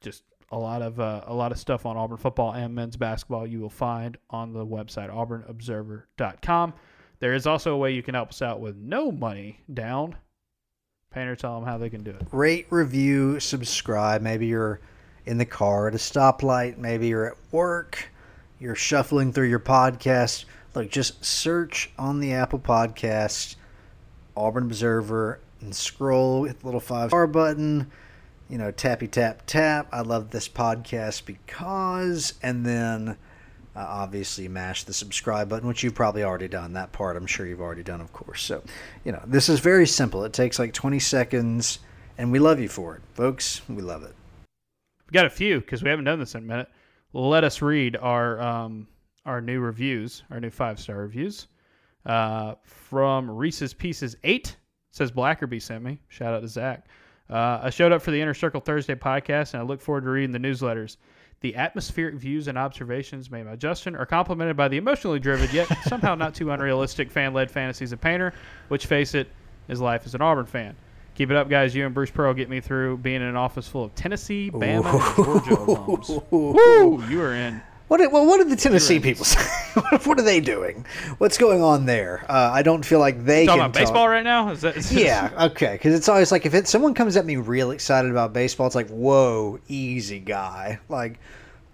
[0.01, 3.47] just a lot of uh, a lot of stuff on Auburn football and men's basketball
[3.47, 6.73] you will find on the website auburnobserver.com.
[7.19, 10.15] There is also a way you can help us out with no money down.
[11.11, 12.27] Painter, tell them how they can do it.
[12.31, 14.21] Rate, review, subscribe.
[14.21, 14.79] Maybe you're
[15.25, 16.77] in the car at a stoplight.
[16.77, 18.09] Maybe you're at work.
[18.59, 20.45] You're shuffling through your podcast.
[20.75, 23.55] Look, just search on the Apple Podcast,
[24.35, 27.91] Auburn Observer, and scroll, with the little five star button.
[28.49, 29.87] You know, tappy tap tap.
[29.91, 33.17] I love this podcast because, and then
[33.75, 36.73] uh, obviously mash the subscribe button, which you've probably already done.
[36.73, 38.41] That part I'm sure you've already done, of course.
[38.41, 38.63] So,
[39.05, 40.23] you know, this is very simple.
[40.25, 41.79] It takes like 20 seconds,
[42.17, 43.61] and we love you for it, folks.
[43.69, 44.15] We love it.
[45.09, 46.69] We got a few because we haven't done this in a minute.
[47.13, 48.87] Let us read our um,
[49.25, 51.47] our new reviews, our new five star reviews.
[52.05, 54.55] Uh, from Reese's Pieces eight
[54.91, 55.99] says Blackerby sent me.
[56.09, 56.85] Shout out to Zach.
[57.27, 60.09] Uh, I showed up for the Inner Circle Thursday podcast, and I look forward to
[60.11, 60.97] reading the newsletters.
[61.41, 65.67] The atmospheric views and observations made by Justin are complemented by the emotionally driven yet
[65.87, 68.33] somehow not too unrealistic fan led fantasies of Painter,
[68.67, 69.27] which face it,
[69.67, 70.75] it is life as an Auburn fan.
[71.19, 71.75] Keep it up, guys.
[71.75, 74.85] You and Bruce Pearl get me through being in an office full of Tennessee, Bama,
[74.85, 76.25] and Georgia.
[76.31, 77.03] Woo!
[77.09, 77.61] You are in.
[77.89, 79.41] What did, well, what did the Tennessee people say?
[80.05, 80.85] what are they doing?
[81.17, 82.25] What's going on there?
[82.29, 84.49] Uh, I don't feel like they Talking can about baseball right now?
[84.51, 85.73] Is that, is Yeah, okay.
[85.73, 88.75] Because it's always like if it, someone comes at me real excited about baseball, it's
[88.75, 90.79] like, whoa, easy guy.
[90.87, 91.19] Like,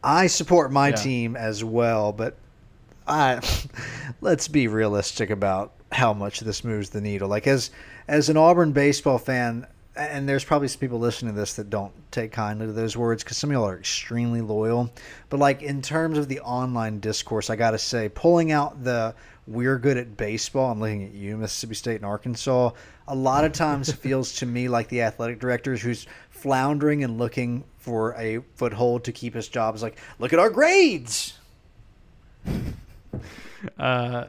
[0.04, 0.96] I support my Yeah.
[0.96, 2.36] team as well, but
[3.08, 3.42] I
[4.22, 7.30] let's be realistic about how much this moves the needle.
[7.30, 7.70] Like as
[8.08, 11.94] as an Auburn baseball fan, and there's probably some people listening to this that don't
[12.12, 14.92] take kindly to those words because some of y'all are extremely loyal.
[15.30, 19.16] But like in terms of the online discourse, I got to say, pulling out the
[19.48, 20.72] we're good at baseball.
[20.72, 22.72] I'm looking at you, Mississippi State and Arkansas.
[23.08, 27.64] A lot of times feels to me like the athletic directors who's floundering and looking
[27.78, 31.38] for a foothold to keep his job is like, look at our grades.
[33.80, 34.28] Uh,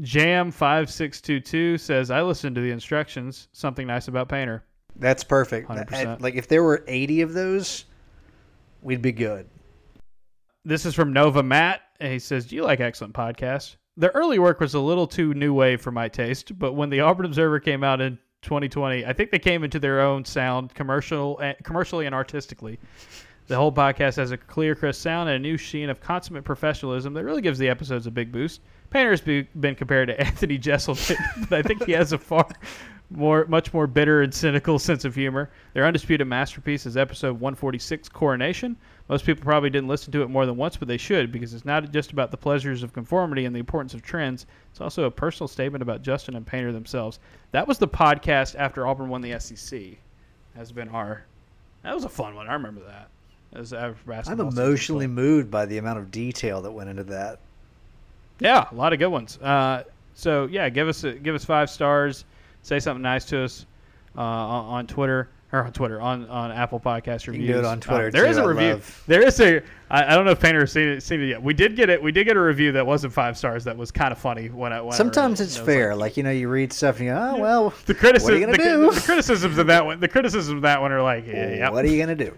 [0.00, 3.48] Jam five six two two says I listened to the instructions.
[3.52, 4.64] Something nice about Painter.
[4.96, 5.68] That's perfect.
[5.68, 6.20] 100%.
[6.20, 7.84] Like if there were 80 of those,
[8.82, 9.48] we'd be good.
[10.64, 11.80] This is from Nova Matt.
[12.00, 13.76] And he says, "Do you like excellent podcasts?
[13.96, 17.00] Their early work was a little too new wave for my taste, but when the
[17.00, 21.38] Auburn Observer came out in 2020, I think they came into their own sound, commercial,
[21.40, 22.80] eh, commercially and artistically.
[23.46, 27.12] The whole podcast has a clear, crisp sound and a new sheen of consummate professionalism
[27.12, 28.62] that really gives the episodes a big boost.
[28.88, 31.18] Painter has be, been compared to Anthony Jeselnik,
[31.50, 32.48] but I think he has a far
[33.10, 35.50] more, much more bitter and cynical sense of humor.
[35.74, 38.76] Their undisputed masterpiece is episode 146, Coronation.
[39.10, 41.66] Most people probably didn't listen to it more than once, but they should because it's
[41.66, 44.46] not just about the pleasures of conformity and the importance of trends.
[44.70, 47.18] It's also a personal statement about Justin and Painter themselves.
[47.52, 49.98] That was the podcast after Auburn won the SEC.
[50.56, 51.24] Has been our.
[51.82, 52.48] That was a fun one.
[52.48, 53.10] I remember that.
[53.54, 57.38] As average I'm emotionally moved by the amount of detail that went into that.
[58.40, 59.38] Yeah, a lot of good ones.
[59.38, 59.84] Uh,
[60.14, 62.24] so yeah, give us a, give us five stars.
[62.62, 63.66] Say something nice to us
[64.16, 67.46] uh, on, on Twitter or on Twitter on, on Apple Podcast reviews.
[67.46, 68.70] can do it on Twitter, Uh, there too, is a I review.
[68.72, 69.58] love- There is a.
[69.90, 71.42] I, I don't know if Painter has seen it, seen it yet.
[71.42, 72.02] We did get it.
[72.02, 73.62] We did get a review that wasn't five stars.
[73.64, 74.80] That was kind of funny when I.
[74.80, 75.44] When I Sometimes it.
[75.44, 75.94] it's I fair.
[75.94, 78.36] like- Like, you know, you read stuff and you go, oh, well, the criticism, what
[78.36, 78.94] are you the, going to do?
[78.94, 81.70] the criticisms of that one, the criticisms of that one are like, yeah, yeah.
[81.70, 82.36] What are you going to do?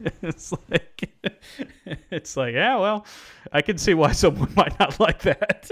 [0.22, 1.10] it's like,
[2.10, 3.06] it's like, yeah, well,
[3.52, 5.70] I can see why someone might not like that.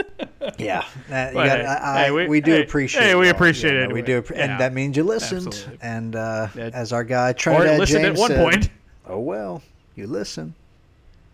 [0.59, 3.03] Yeah, uh, you But, got, hey, I, we, we- do hey, appreciate.
[3.03, 4.51] hey, we appreciate Yeah, it no, We do, appre- Yeah.
[4.53, 5.47] and that means you listened.
[5.49, 5.79] Absolutely.
[5.83, 6.71] And uh, Yeah.
[6.73, 8.71] as our guy Trinidad listened James at one said, point.
[9.07, 9.63] "Oh well,
[9.95, 10.55] you listen."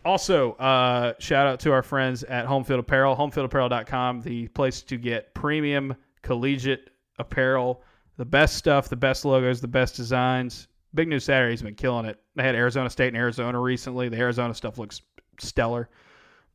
[0.04, 5.34] Also, uh, shout out to our friends at Homefield Apparel, homefieldapparel.com, the place to get
[5.34, 6.88] premium collegiate
[7.18, 7.82] apparel,
[8.16, 10.68] the best stuff, the best logos, the best designs.
[10.94, 12.20] Big News Saturday's been killing it.
[12.34, 14.08] They had Arizona State and Arizona recently.
[14.08, 15.02] The Arizona stuff looks
[15.38, 15.88] stellar.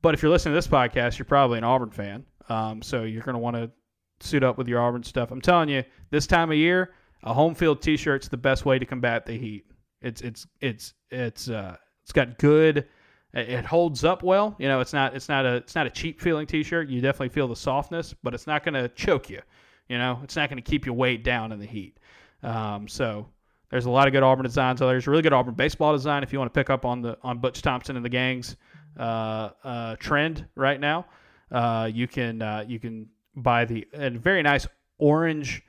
[0.01, 2.25] But if you're listening to this podcast, you're probably an Auburn fan.
[2.49, 3.71] Um, so you're going to want to
[4.19, 5.31] suit up with your Auburn stuff.
[5.31, 8.85] I'm telling you, this time of year, a home field T-shirt's the best way to
[8.85, 9.65] combat the heat.
[10.01, 12.85] It's it's it's it's uh it's got good.
[13.33, 14.55] It holds up well.
[14.59, 16.87] You know, it's not it's not a it's not a cheap feeling T-shirt.
[16.87, 19.41] You definitely feel the softness, but it's not going to choke you.
[19.89, 21.99] You know, it's not going to keep you weighed down in the heat.
[22.43, 23.27] Um, so
[23.75, 24.79] there's a lot of good Auburn designs.
[24.79, 24.87] there.
[24.87, 27.39] There's really good Auburn baseball design if you want to pick up on the on
[27.39, 28.55] Butch Thompson and the gang's
[28.97, 31.05] uh, uh, trend right now.
[31.51, 34.65] Uh, you can uh, you can buy the a very nice
[34.97, 35.61] orange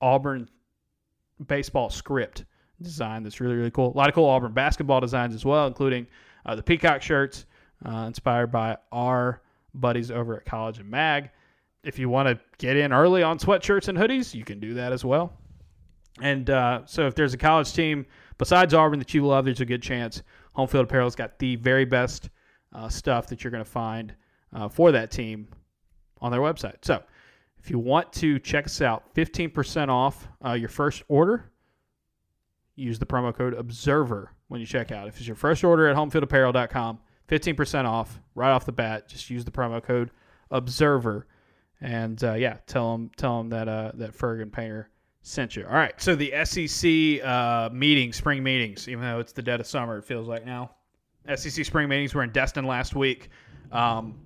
[0.00, 0.48] Auburn
[1.46, 2.44] baseball script
[2.82, 3.94] design that's really really cool.
[3.94, 6.08] A lot of cool Auburn basketball designs as well, including
[6.46, 7.46] uh, the peacock shirts
[7.86, 9.42] uh, inspired by our
[9.74, 11.30] buddies over at College and Mag.
[11.84, 14.92] If you want to get in early on sweatshirts and hoodies, you can do that
[14.92, 15.34] as well.
[16.20, 18.06] And uh, so, if there's a college team
[18.38, 21.84] besides Auburn that you love, there's a good chance Home Field Apparel's got the very
[21.84, 22.30] best
[22.72, 24.14] uh, stuff that you're going to find
[24.52, 25.48] uh, for that team
[26.20, 26.76] on their website.
[26.82, 27.02] So,
[27.58, 31.50] if you want to check us out, 15% off uh, your first order.
[32.76, 35.08] Use the promo code OBSERVER when you check out.
[35.08, 36.98] If it's your first order at homefieldapparel.com,
[37.28, 39.08] 15% off right off the bat.
[39.08, 40.10] Just use the promo code
[40.50, 41.24] OBSERVER.
[41.80, 44.88] And uh, yeah, tell them tell them that uh, that Ferg and Painter
[45.24, 45.64] sent you.
[45.66, 45.94] All right.
[46.00, 50.04] So the SEC uh, meetings, spring meetings, even though it's the dead of summer, it
[50.04, 50.70] feels like now.
[51.34, 53.30] SEC spring meetings were in Destin last week.
[53.72, 54.20] Um,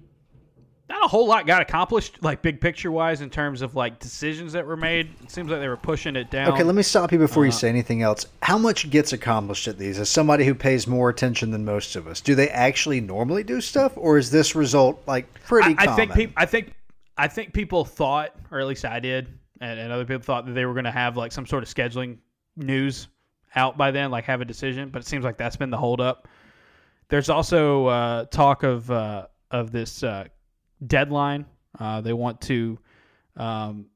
[0.88, 4.52] not a whole lot got accomplished, like big picture wise, in terms of like decisions
[4.54, 5.10] that were made.
[5.22, 6.50] It seems like they were pushing it down.
[6.52, 7.58] Okay, let me stop you before you Uh-huh.
[7.58, 8.26] say anything else.
[8.42, 9.98] How much gets accomplished at these?
[10.00, 13.60] As somebody who pays more attention than most of us, do they actually normally do
[13.60, 16.34] stuff, or is this result like pretty I, I think people.
[16.36, 16.72] I think
[17.18, 19.28] I think people thought, or at least I did,
[19.60, 21.68] and, and other people thought that they were going to have like some sort of
[21.68, 22.18] scheduling
[22.56, 23.08] news
[23.54, 24.90] out by then, like have a decision.
[24.90, 26.28] But it seems like that's been the holdup.
[27.08, 30.24] There's also uh, talk of uh, of this uh,
[30.86, 31.46] deadline.
[31.78, 32.78] Uh, they want to
[33.36, 33.86] um,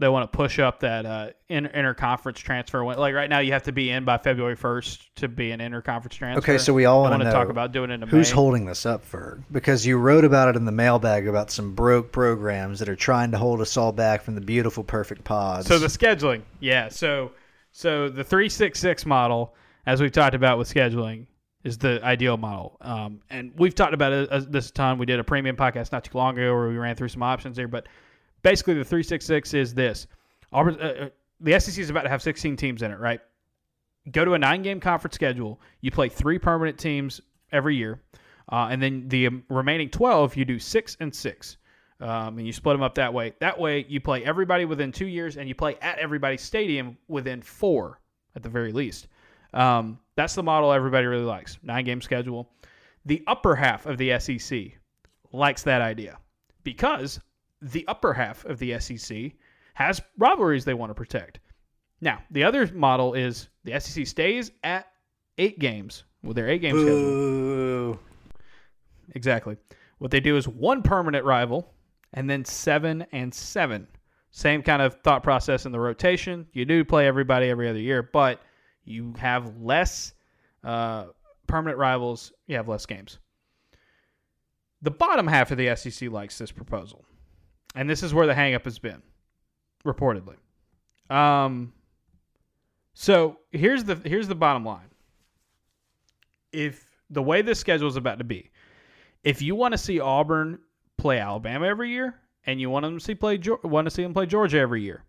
[0.00, 2.82] they want to push up that uh, inter- interconference transfer.
[2.84, 6.12] Like right now, you have to be in by February 1st to be an interconference
[6.12, 6.52] transfer.
[6.52, 8.34] Okay, so we all want to talk about doing it in Who's May.
[8.34, 9.44] holding this up for?
[9.52, 13.30] Because you wrote about it in the mailbag about some broke programs that are trying
[13.32, 15.68] to hold us all back from the beautiful, perfect pods.
[15.68, 16.88] So the scheduling, yeah.
[16.88, 17.32] So
[17.72, 19.54] so the three six six model,
[19.86, 21.26] as we've talked about with scheduling,
[21.62, 22.78] is the ideal model.
[22.80, 24.98] Um, and we've talked about it uh, this time.
[24.98, 27.56] We did a premium podcast not too long ago where we ran through some options
[27.56, 27.68] there.
[27.68, 27.86] But
[28.42, 30.06] basically, the three six six is this:
[30.52, 31.08] Auburn, uh, uh,
[31.40, 33.20] the SEC is about to have sixteen teams in it, right?
[34.10, 35.60] Go to a nine game conference schedule.
[35.80, 37.20] You play three permanent teams
[37.52, 38.00] every year,
[38.50, 41.56] uh, and then the um, remaining twelve you do six and six.
[42.00, 43.34] Um, and you split them up that way.
[43.40, 47.42] That way, you play everybody within two years, and you play at everybody's stadium within
[47.42, 48.00] four,
[48.34, 49.06] at the very least.
[49.52, 51.58] Um, that's the model everybody really likes.
[51.62, 52.50] Nine game schedule.
[53.04, 54.78] The upper half of the SEC
[55.32, 56.18] likes that idea
[56.64, 57.20] because
[57.62, 59.32] the upper half of the SEC
[59.74, 61.40] has rivalries they want to protect.
[62.00, 64.86] Now, the other model is the SEC stays at
[65.38, 67.98] eight games Well, with their eight game schedule.
[69.14, 69.56] Exactly.
[69.98, 71.74] What they do is one permanent rival
[72.14, 73.86] and then seven and seven.
[74.30, 76.46] Same kind of thought process in the rotation.
[76.52, 78.40] You do play everybody every other year, but
[78.84, 80.14] you have less
[80.64, 81.06] uh,
[81.46, 82.32] permanent rivals.
[82.46, 83.18] You have less games.
[84.82, 87.04] The bottom half of the SEC likes this proposal,
[87.74, 89.02] and this is where the hangup has been,
[89.84, 90.36] reportedly.
[91.08, 91.72] Um,
[92.94, 94.90] so here's the here's the bottom line.
[96.52, 98.50] If the way this schedule is about to be,
[99.24, 100.58] if you want to see Auburn
[100.96, 104.14] play Alabama every year, and you want them to see play want to see them
[104.14, 105.04] play Georgia every year,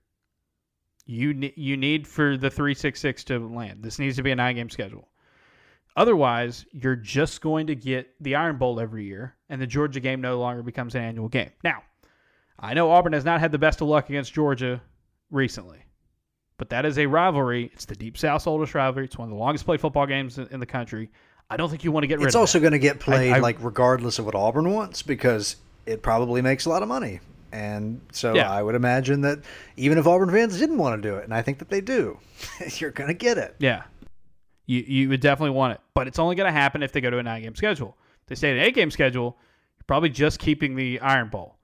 [1.05, 3.84] you ne- you need for the three six six to land.
[3.84, 5.07] This needs to be a nine game schedule.
[5.97, 10.22] Otherwise, you're just going to get the Iron Bowl every year, and the Georgia game
[10.22, 11.51] no longer becomes an annual game.
[11.64, 11.84] Now,
[12.60, 14.82] I know Auburn has not had the best of luck against Georgia
[15.32, 15.80] recently,
[16.58, 17.72] but that is a rivalry.
[17.74, 19.06] It's the Deep South's oldest rivalry.
[19.06, 21.10] It's one of the longest played football games in, in the country.
[21.49, 23.34] I don't think you want to get rid It's of also going to get played
[23.34, 27.20] I- like regardless of what Auburn wants because it probably makes a lot of money.
[27.52, 28.49] And so Yeah.
[28.49, 29.39] I would imagine that
[29.76, 32.18] even if Auburn fans didn't want to do it, and I think that they do,
[32.78, 33.56] you're going to get it.
[33.60, 33.84] Yeah.
[34.68, 35.82] You you would definitely want it.
[35.93, 37.97] But it's only going to happen if they go to a nine game schedule.
[38.22, 39.38] If they stay at an eight game schedule,
[39.78, 41.58] you're probably just keeping the Iron Bowl.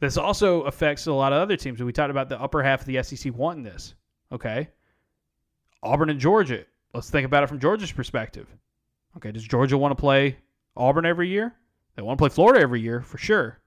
[0.00, 1.82] This also affects a lot of other teams.
[1.82, 3.94] We talked about the upper half of the SEC wanting this.
[4.30, 4.68] Okay.
[5.82, 6.64] Auburn and Georgia.
[6.94, 8.46] Let's think about it from Georgia's perspective.
[9.16, 9.32] Okay.
[9.32, 10.36] Does Georgia want to play
[10.76, 11.54] Auburn every year?
[11.96, 13.58] They want to play Florida every year for sure.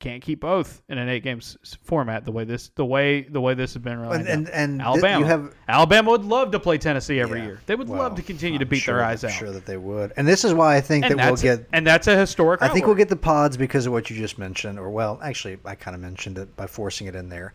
[0.00, 3.52] Can't keep both in an eight games format the way this the way the way
[3.52, 5.18] this has been And and, and Alabama.
[5.18, 7.60] you have Alabama would love to play Tennessee every yeah, year.
[7.66, 9.36] They would well, love to continue to I'm beat sure, their eyes I'm out.
[9.36, 10.14] Sure that they would.
[10.16, 12.62] And this is why I think and that we'll get and that's a historic.
[12.62, 15.58] I think we'll get the pods because of what you just mentioned, or well, actually,
[15.66, 17.52] I kind of mentioned it by forcing it in there.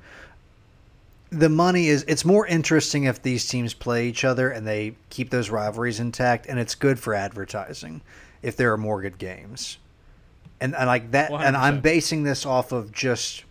[1.32, 5.32] The money is it's more interesting if these teams play each other and they keep
[5.32, 8.02] those rivalries intact, and it's good for advertising
[8.44, 9.80] if there are more good games.
[10.62, 13.44] And, and like that, and I'm basing this off of just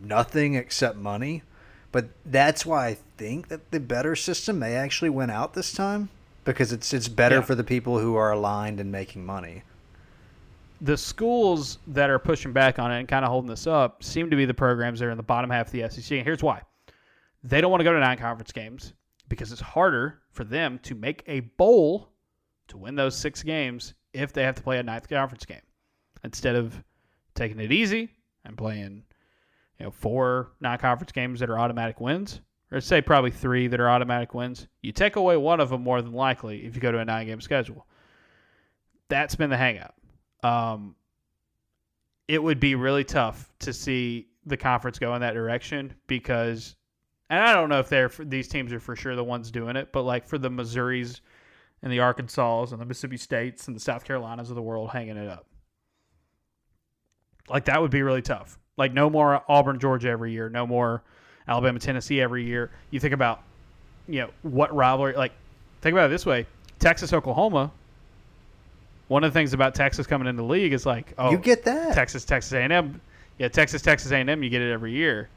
[0.00, 1.42] nothing except money.
[1.90, 6.08] But that's why I think that the better system may actually win out this time
[6.44, 7.40] because it's it's better Yeah.
[7.42, 9.62] for the people who are aligned and making money.
[10.80, 14.28] the schools that are pushing back on it and kind of holding this up seem
[14.30, 16.10] to be the programs that are in the bottom half of the SEC.
[16.18, 16.62] And here's why:
[17.44, 18.92] they don't want to go to non-conference games
[19.28, 22.08] because it's harder for them to make a bowl
[22.68, 25.60] to win those six games if they have to play a ninth conference game
[26.24, 26.82] instead of
[27.34, 28.10] taking it easy
[28.44, 29.02] and playing,
[29.78, 32.40] you know, four non-conference games that are automatic wins.
[32.70, 34.66] Or say probably three that are automatic wins.
[34.80, 37.42] You take away one of them more than likely if you go to a nine-game
[37.42, 37.86] schedule.
[39.08, 39.94] That's been the hangout
[40.42, 40.94] um,
[42.28, 46.76] it would be really tough to see the conference go in that direction because,
[47.30, 49.92] and I don't know if they're these teams are for sure the ones doing it,
[49.92, 51.20] but like for the Missouris
[51.82, 55.16] and the Arkansas and the Mississippi States and the South Carolinas of the world hanging
[55.16, 55.46] it up,
[57.52, 58.58] like that would be really tough.
[58.76, 61.02] Like no more Auburn, Georgia every year, no more
[61.46, 62.70] Alabama, Tennessee every year.
[62.90, 63.42] You think about,
[64.08, 65.14] you know, what rivalry?
[65.14, 65.32] Like,
[65.82, 66.46] think about it this way:
[66.78, 67.70] Texas, Oklahoma.
[69.08, 71.64] One of the things about Texas coming into the league is like, oh, you get
[71.64, 71.94] that.
[71.94, 72.98] Texas, Texas A&M.
[73.38, 74.42] Yeah, Texas, Texas A&M.
[74.42, 75.28] You get it every year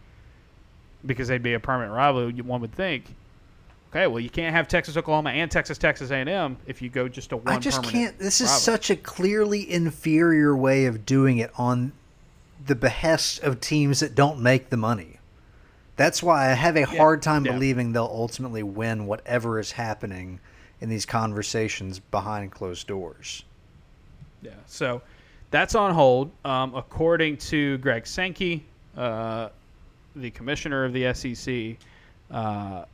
[1.05, 2.29] because they'd be a permanent rival.
[2.31, 3.13] One would think.
[3.89, 7.29] Okay, well, you can't have Texas, Oklahoma, and Texas, Texas A&M if you go just
[7.29, 7.47] to one.
[7.47, 8.17] I just can't.
[8.19, 11.91] This is such a clearly inferior way of doing it on
[12.63, 15.19] the behest of teams that don't make the money.
[15.95, 17.53] That's why I have a hard time yeah.
[17.53, 20.39] believing they'll ultimately win whatever is happening
[20.81, 23.43] in these conversations behind closed doors.
[24.41, 25.01] Yeah, so
[25.51, 26.31] that's on hold.
[26.43, 28.65] Um, according to Greg Sankey,
[28.97, 29.49] uh,
[30.15, 31.77] the commissioner of the SEC,
[32.29, 32.85] uh,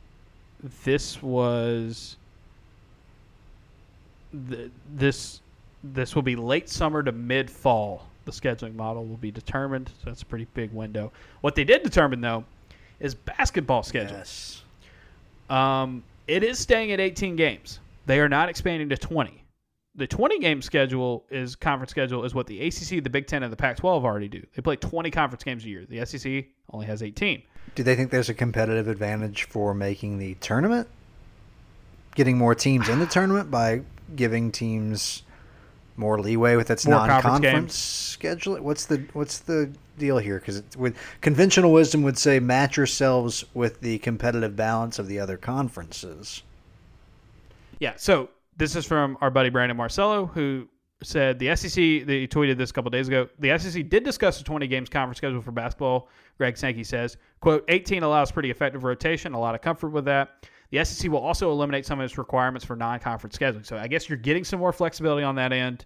[0.84, 2.16] this was
[4.48, 5.40] th- this
[5.84, 8.06] this will be late summer to mid fall.
[8.24, 9.88] The scheduling model will be determined.
[9.88, 11.12] So that's a pretty big window.
[11.40, 12.44] What they did determine though
[13.00, 14.16] is basketball schedule.
[14.16, 14.62] Yes.
[15.50, 17.80] Um, it is staying at 18 games.
[18.06, 19.42] They are not expanding to 20.
[19.94, 23.52] The 20 game schedule is conference schedule is what the ACC, the Big Ten, and
[23.52, 24.42] the Pac-12 already do.
[24.54, 25.84] They play 20 conference games a year.
[25.86, 27.42] The SEC only has 18.
[27.74, 30.88] Do they think there's a competitive advantage for making the tournament?
[32.14, 33.82] Getting more teams in the tournament by
[34.16, 35.22] giving teams
[35.96, 38.56] more leeway with its More non-conference schedule.
[38.56, 40.38] What's the what's the deal here?
[40.38, 45.36] Because with conventional wisdom would say match yourselves with the competitive balance of the other
[45.36, 46.42] conferences.
[47.78, 47.94] Yeah.
[47.96, 50.68] So this is from our buddy Brandon Marcello, who
[51.02, 51.74] said the SEC.
[51.74, 53.28] They tweeted this a couple days ago.
[53.38, 56.08] The SEC did discuss the 20 games conference schedule for basketball.
[56.38, 59.34] Greg Sankey says, "quote 18 allows pretty effective rotation.
[59.34, 62.64] A lot of comfort with that." The SEC will also eliminate some of its requirements
[62.64, 63.66] for non-conference scheduling.
[63.66, 65.84] So I guess you're getting some more flexibility on that end,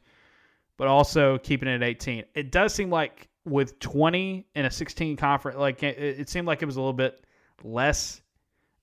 [0.77, 2.25] but also keeping it at 18.
[2.35, 6.63] It does seem like with 20 and a 16 conference, like it, it seemed like
[6.63, 7.21] it was a little bit
[7.65, 8.23] less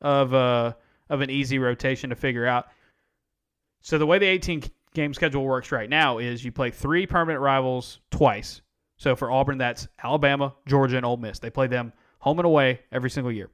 [0.02, 0.76] of a
[1.10, 2.68] of an easy rotation to figure out.
[3.80, 7.42] So the way the 18 game schedule works right now is you play three permanent
[7.42, 8.62] rivals twice.
[8.98, 11.40] So for Auburn, that's Alabama, Georgia, and Ole Miss.
[11.40, 13.50] They play them home and away every single year.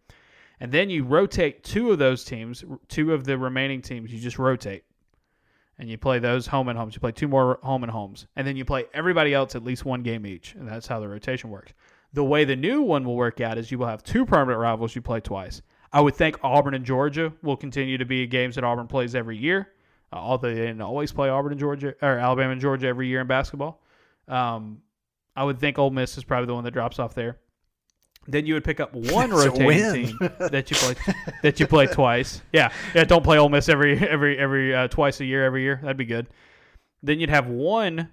[0.60, 4.38] And then you rotate two of those teams, two of the remaining teams, you just
[4.38, 4.84] rotate.
[5.78, 6.94] And you play those home and homes.
[6.94, 8.28] You play two more home and homes.
[8.36, 10.56] And then you play everybody else at least one game each.
[10.56, 11.72] And that's how the rotation works.
[12.12, 14.94] The way the new one will work out is you will have two permanent rivals
[14.94, 15.62] you play twice.
[15.94, 19.38] I would think Auburn and Georgia will continue to be games that Auburn plays every
[19.38, 19.70] year.
[20.12, 23.22] uh, although they didn't always play Auburn and Georgia or Alabama and Georgia every year
[23.22, 23.82] in basketball.
[24.28, 24.82] Um,
[25.36, 27.38] I would think Ole Miss is probably the one that drops off there.
[28.30, 30.96] Then you would pick up one rotating team that you play
[31.42, 32.42] that you play twice.
[32.54, 33.04] Yeah, yeah.
[33.04, 35.80] Don't play Ole Miss every every every uh, twice a year every year.
[35.82, 36.28] That'd be good.
[37.02, 38.10] Then you'd have one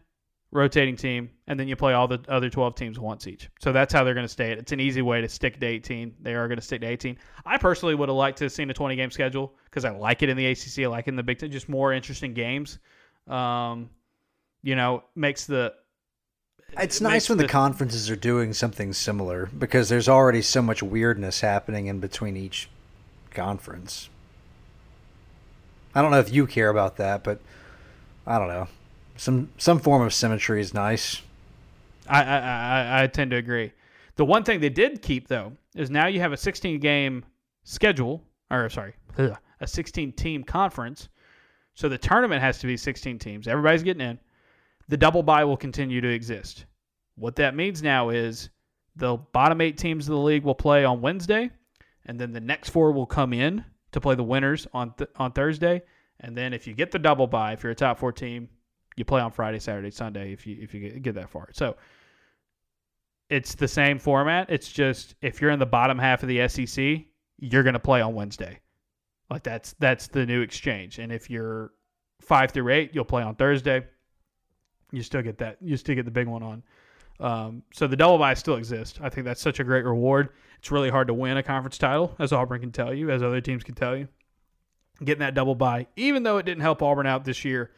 [0.53, 3.49] rotating team, and then you play all the other 12 teams once each.
[3.61, 4.59] So that's how they're going to stay it.
[4.59, 6.15] It's an easy way to stick to 18.
[6.21, 7.19] They are going to stick to 18.
[7.45, 10.23] I personally would have liked to have seen a 20 game schedule because I like
[10.23, 10.81] it in the ACC.
[10.81, 11.51] I like it in the Big Ten.
[11.51, 12.79] Just more interesting games.
[13.29, 13.91] Um,
[14.63, 15.75] you know, makes the.
[16.79, 20.83] It's it nice when the, conferences are doing something similar because there's already so much
[20.83, 22.69] weirdness happening in between each
[23.31, 24.09] conference.
[25.95, 27.41] I don't know if you care about that, but
[28.27, 28.69] I don't know.
[29.17, 31.23] Some some form of symmetry is nice.
[32.09, 33.73] I, I, I, I tend to agree.
[34.17, 37.25] The one thing they did keep though is now you have a 16 game
[37.65, 41.09] schedule, or sorry, a 16 team conference.
[41.75, 43.49] So the tournament has to be 16 teams.
[43.49, 44.19] Everybody's getting in.
[44.89, 46.67] The double bye will continue to exist.
[47.17, 48.51] What that means now is
[48.95, 51.51] the bottom eight teams of the league will play on Wednesday,
[52.07, 55.33] and then the next four will come in to play the winners on th- on
[55.33, 55.83] Thursday.
[56.21, 58.49] And then if you get the double bye, if you're a top four team,
[58.97, 60.33] you play on Friday, Saturday, Sunday.
[60.33, 61.77] If you if you get, get that far, so
[63.29, 64.51] it's the same format.
[64.51, 67.05] It's just if you're in the bottom half of the SEC,
[67.39, 68.61] you're going to play on Wednesday.
[69.31, 70.99] Like that's that's the new exchange.
[70.99, 71.73] And if you're
[72.21, 73.85] five through eight, you'll play on Thursday.
[74.93, 75.57] You still get that.
[75.61, 76.63] You still get the big one on.
[77.19, 78.99] Um, so the double bye still exists.
[79.03, 80.29] I think that's such a great reward.
[80.59, 83.41] It's really hard to win a conference title, as Auburn can tell you, as other
[83.41, 84.09] teams can tell you.
[85.05, 87.71] Getting that double bye, even though it didn't help Auburn out this year,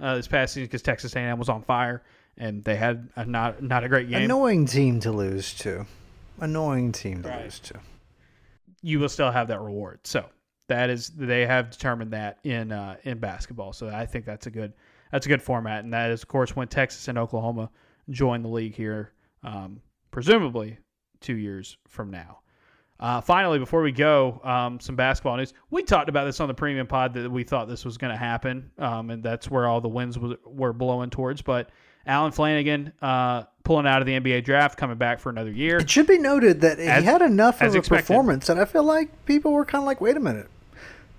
[0.00, 2.02] uh, this past season, because Texas A&M was on fire
[2.38, 4.22] and they had a not not a great game.
[4.24, 5.86] Annoying team to lose to.
[6.40, 7.44] Annoying team to Right.
[7.44, 7.74] lose to.
[8.82, 10.00] you will still have that reward.
[10.04, 10.26] So
[10.68, 13.72] that is they have determined that in uh, in basketball.
[13.72, 14.72] So I think that's a good
[15.14, 17.70] that's a good format, and that is of course when Texas and Oklahoma
[18.10, 19.12] join the league here,
[19.44, 20.76] um, presumably
[21.20, 22.40] two years from now.
[22.98, 25.54] Uh, finally, before we go, um, some basketball news.
[25.70, 28.18] We talked about this on the premium pod that we thought this was going to
[28.18, 31.42] happen, um, and that's where all the winds was, were blowing towards.
[31.42, 31.70] But
[32.06, 35.78] Allen Flanigan uh, pulling out of the NBA draft, coming back for another year.
[35.78, 38.08] It should be noted that As- he had enough of a expected.
[38.08, 40.48] performance and I feel like people were kind of like, wait a minute.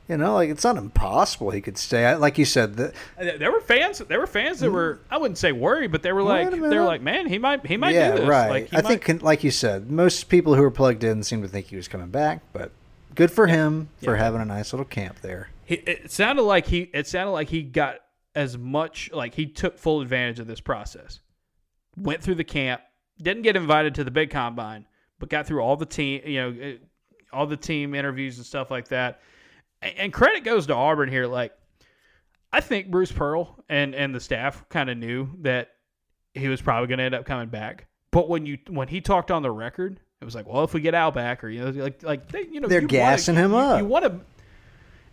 [0.08, 2.06] You know, like it's not impossible he could stay.
[2.06, 3.98] I- Like you said, the, Uh, There were fans.
[4.00, 5.00] There were fans that were.
[5.10, 7.76] I wouldn't say worried, but they were like, they were like, man, he might, he
[7.78, 8.28] might yeah, do this.
[8.30, 8.50] right.
[8.50, 11.50] Like, I might- think, like you said, most people who were plugged in seemed to
[11.50, 12.72] think he was coming back, but
[13.16, 14.24] good for him for Yeah.
[14.24, 15.50] having a nice little camp there.
[15.66, 16.90] he, it sounded like he.
[16.94, 17.96] It sounded like he got
[18.36, 19.10] as much.
[19.12, 21.20] Like he took full advantage of this process.
[21.98, 22.82] Went through the camp.
[23.20, 24.86] Didn't get invited to the big combine,
[25.18, 26.22] but got through all the team.
[26.26, 26.76] You know,
[27.34, 29.22] all the team interviews and stuff like that.
[29.86, 31.28] And, and credit goes to Auburn here.
[31.28, 31.54] Like,
[32.52, 35.70] I think Bruce Pearl and and the staff kind of knew that
[36.34, 37.88] he was probably going to end up coming back.
[38.12, 40.82] But when you when he talked on the record, it was like, well, if we
[40.82, 43.46] get Al back, or you know, like like they, you know, They're you gassing wanna,
[43.46, 43.80] him you, up.
[43.80, 44.12] You want to,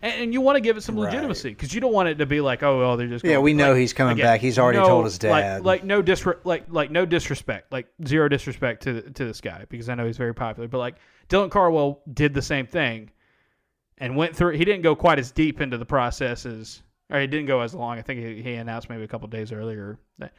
[0.03, 2.27] and, and you want to give it some legitimacy because you don't want it to
[2.27, 4.41] be like, oh, well, they're just Yeah, we know like, he's coming again, back.
[4.41, 5.64] He's already no- told his like- dad.
[5.64, 9.89] Like, no disre- like like no disrespect, like zero disrespect to to this guy because
[9.89, 10.68] I know he's very popular.
[10.68, 10.95] But like
[11.29, 13.11] Dylan Cardwell did the same thing
[13.99, 14.53] and went through.
[14.53, 17.74] He didn't go quite as deep into the process as, or he didn't go as
[17.74, 17.99] long.
[17.99, 20.32] I think he, he announced maybe a couple days earlier that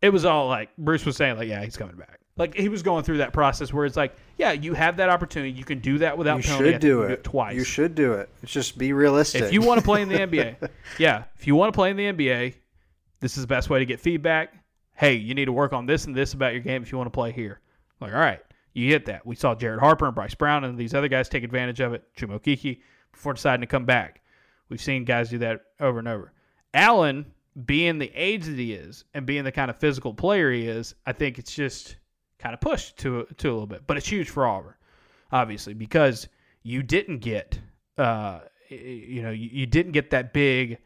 [0.00, 2.20] it was all like Bruce was saying, like, yeah, he's coming back.
[2.36, 5.50] Like he was going through that process where it's like, yeah, you have that opportunity.
[5.50, 6.64] You can do that without you penalty.
[6.64, 7.24] Should think you do it.
[7.24, 7.56] twice.
[7.56, 8.30] You should do it.
[8.42, 9.42] It's just be realistic.
[9.42, 11.96] If you want to play in the NBA, yeah, if you want to play in
[11.96, 12.54] the NBA,
[13.20, 14.54] this is the best way to get feedback.
[14.94, 17.06] Hey, you need to work on this and this about your game if you want
[17.06, 17.60] to play here.
[18.00, 18.40] Like, all right,
[18.72, 19.26] you hit that.
[19.26, 22.04] We saw Jared Harper and Bryce Brown and these other guys take advantage of it.
[22.16, 22.80] Chuma Okeke
[23.12, 24.22] before deciding to come back.
[24.68, 26.32] We've seen guys do that over and over.
[26.74, 27.26] Allen,
[27.66, 30.94] being the age that he is and being the kind of physical player he is,
[31.06, 31.96] I think it's just
[32.38, 33.86] kind of pushed to to a little bit.
[33.86, 34.74] But it's huge for Auburn,
[35.32, 36.28] obviously, because
[36.62, 37.58] you didn't get,
[37.96, 40.78] uh, you know, you, you didn't get that big,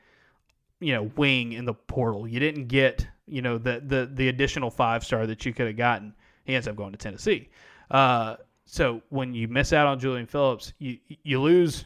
[0.80, 2.26] you know, wing in the portal.
[2.26, 5.76] You didn't get, you know, the the the additional five star that you could have
[5.76, 6.14] gotten.
[6.44, 7.50] He ends up going to Tennessee.
[7.92, 11.84] Uh, so when you miss out on Julian Phillips, you you lose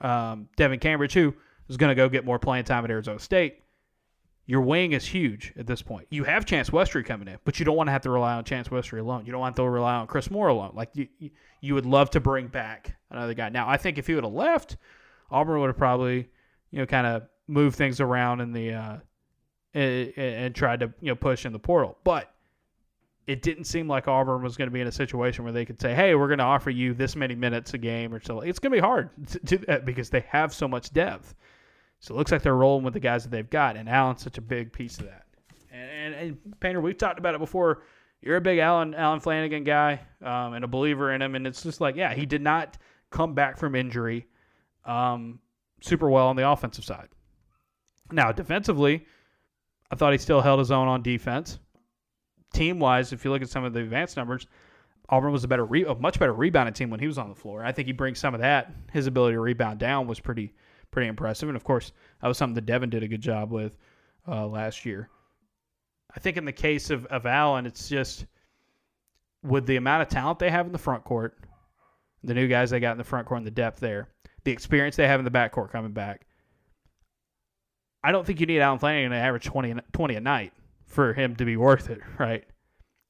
[0.00, 1.34] um, Devin Cambridge, who
[1.68, 3.62] is going to go get more playing time at Arizona State.
[4.48, 6.06] Your wing is huge at this point.
[6.10, 8.44] You have Chance Westry coming in, but you don't want to have to rely on
[8.44, 9.26] Chance Westry alone.
[9.26, 10.70] You don't want to rely on Chris Moore alone.
[10.74, 11.08] Like you,
[11.62, 13.48] you- would love to bring back another guy.
[13.48, 14.76] Now, I think if he would have left,
[15.32, 16.28] Auburn would have probably,
[16.70, 18.96] you know, kind of moved things around in the uh,
[19.74, 21.98] and, and tried to you know push in the portal.
[22.04, 22.32] But
[23.26, 25.80] it didn't seem like Auburn was going to be in a situation where they could
[25.80, 28.40] say, "Hey, we're going to offer you this many minutes a game," or so.
[28.40, 31.34] It's going to be hard to do that because they have so much depth.
[31.98, 34.38] So it looks like they're rolling with the guys that they've got, and Allen's such
[34.38, 35.26] a big piece of that.
[35.72, 37.82] And, and, and Painter, we've talked about it before.
[38.22, 41.62] You're a big Allen Allen Flanigan guy um, and a believer in him, and it's
[41.62, 42.78] just like, yeah, he did not
[43.10, 44.26] come back from injury
[44.84, 45.40] um,
[45.80, 47.08] super well on the offensive side.
[48.12, 49.04] Now, defensively,
[49.90, 51.58] I thought he still held his own on defense.
[52.52, 54.46] Team wise, if you look at some of the advanced numbers,
[55.08, 57.34] Auburn was a better, re- a much better rebounding team when he was on the
[57.34, 57.64] floor.
[57.64, 58.72] I think he brings some of that.
[58.92, 60.52] His ability to rebound down was pretty,
[60.90, 63.76] pretty impressive, and of course, that was something that Devin did a good job with
[64.26, 65.08] uh, last year.
[66.14, 68.26] I think in the case of, of Allen, it's just
[69.42, 71.38] with the amount of talent they have in the front court,
[72.24, 74.08] the new guys they got in the front court and the depth there,
[74.44, 76.26] the experience they have in the back court coming back.
[78.02, 80.52] I don't think you need Allen Flanigan to average 20, 20 a night
[80.86, 82.44] for him to be worth it, right?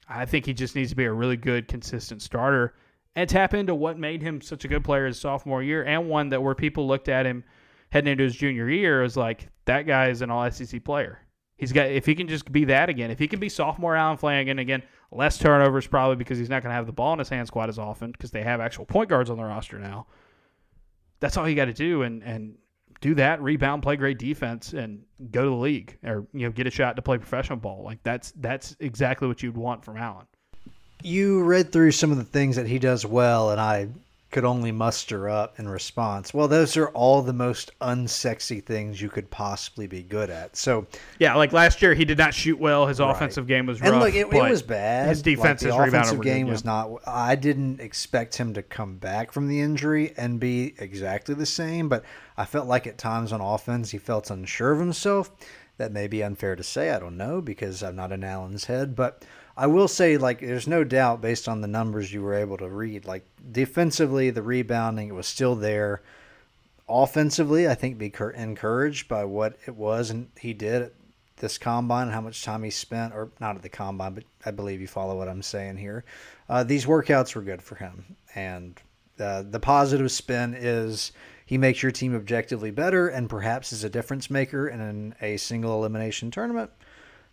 [0.08, 2.74] I think he just needs to be a really good, consistent starter
[3.14, 6.28] and tap into what made him such a good player his sophomore year and one
[6.28, 7.44] that where people looked at him
[7.90, 11.20] heading into his junior year as like that guy is an all SEC player.
[11.56, 14.18] He's got if he can just be that again, if he can be sophomore Allen
[14.18, 17.30] Flanigan again, less turnovers probably because he's not going to have the ball in his
[17.30, 20.06] hands quite as often because they have actual point guards on the roster now.
[21.20, 22.58] That's all you got to do, and and
[23.00, 26.66] do that, rebound, play great defense, and go to the league or you know get
[26.66, 27.82] a shot to play professional ball.
[27.84, 30.26] Like that's that's exactly what you'd want from Allen.
[31.02, 33.88] You read through some of the things that he does well, and I
[34.32, 36.34] could only muster up in response.
[36.34, 40.56] Well, those are all the most unsexy things you could possibly be good at.
[40.56, 40.86] So
[41.18, 42.86] yeah, like last year he did not shoot well.
[42.86, 43.10] His right.
[43.10, 43.92] offensive game was rough.
[43.92, 45.08] And look, it, it was bad.
[45.08, 46.90] His defensive like, offensive game good, was not.
[47.06, 51.88] I didn't expect him to come back from the injury and be exactly the same,
[51.88, 52.04] but
[52.36, 55.30] I felt like at times on offense he felt unsure of himself.
[55.78, 56.90] That may be unfair to say.
[56.90, 59.24] I don't know because I'm not in Allen's head, but
[59.56, 62.68] I will say, like, there's no doubt based on the numbers you were able to
[62.68, 63.06] read.
[63.06, 66.02] Like, defensively, the rebounding, was still there.
[66.88, 70.92] Offensively, I think be encouraged by what it was and he did at
[71.38, 74.50] this combine and how much time he spent, or not at the combine, but I
[74.50, 76.04] believe you follow what I'm saying here.
[76.48, 78.16] Uh, these workouts were good for him.
[78.34, 78.80] And
[79.18, 81.12] uh, the positive spin is
[81.46, 85.78] he makes your team objectively better and perhaps is a difference maker in a single
[85.78, 86.70] elimination tournament.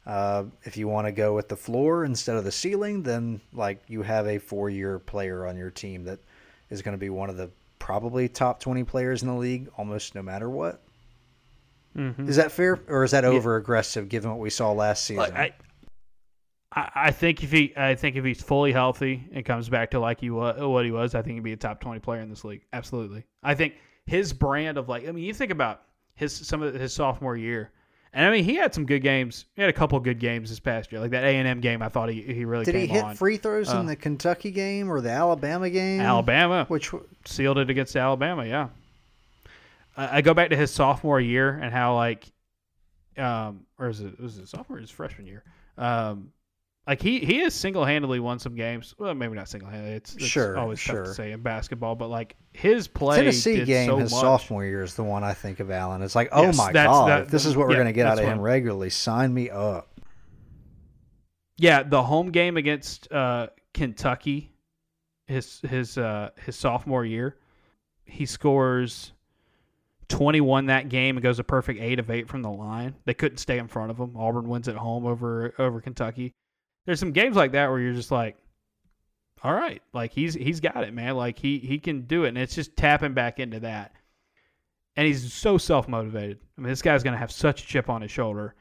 [0.06, 3.82] Uh, if you want to go with the floor instead of the ceiling, then like
[3.88, 6.20] you have a four-year player on your team that
[6.70, 7.50] is going to be one of the
[7.80, 10.82] probably top 20 players in the league almost no matter what.
[11.98, 12.28] Mm-hmm.
[12.28, 15.36] Is that fair, or is that over aggressive given what we saw last season?
[15.36, 15.54] I,
[16.76, 20.20] I think if he, I think if he's fully healthy and comes back to like
[20.20, 22.44] he was, what he was, I think he'd be a top 20 player in this
[22.44, 22.64] league.
[22.74, 23.24] Absolutely.
[23.44, 23.76] I think
[24.06, 25.84] his brand of like, I mean, you think about
[26.16, 27.72] his some of his sophomore year
[28.14, 29.46] and I mean, he had some good games.
[29.56, 31.82] He had a couple good games this past year, like that A and M game.
[31.82, 32.76] I thought he he really did.
[32.76, 33.16] he hit on.
[33.16, 36.00] free throws uh, in the Kentucky game or the Alabama game?
[36.00, 36.92] Alabama, which
[37.26, 38.46] sealed it against Alabama.
[38.46, 38.70] Yeah.
[39.98, 42.32] I, I go back to his sophomore year and how like,
[43.18, 44.78] um, or is it was it sophomore?
[44.78, 45.44] Or his freshman year.
[45.78, 46.32] Um,
[46.86, 48.94] like he he has single handedly won some games.
[48.98, 49.96] Well, maybe not single handedly.
[49.96, 51.04] It's, it's sure, always sure.
[51.04, 53.18] tough to say in basketball, but like his play.
[53.18, 54.22] Tennessee game so his much.
[54.22, 55.72] sophomore year is the one I think of.
[55.72, 56.02] Allen.
[56.02, 58.06] It's like, oh Yes, my god, that- if this is what we're yeah, to get
[58.06, 58.90] out of him regularly.
[58.90, 59.90] Sign me up.
[61.58, 64.52] Yeah, the home game against uh, Kentucky,
[65.28, 67.38] his his uh, his sophomore year,
[68.04, 69.14] he scores
[70.10, 72.96] twenty one that game and goes a perfect eight of eight from the line.
[73.06, 74.18] They couldn't stay in front of him.
[74.18, 76.34] Auburn wins at home over over Kentucky.
[76.86, 78.38] There's some games like that where you're just like,
[79.44, 81.16] all right, like he's he's got it, man.
[81.16, 83.94] Like he he can do it, and it's just tapping back into that.
[84.96, 86.40] And he's so self motivated.
[86.58, 88.56] I mean, this guy's gonna have such a chip on his shoulder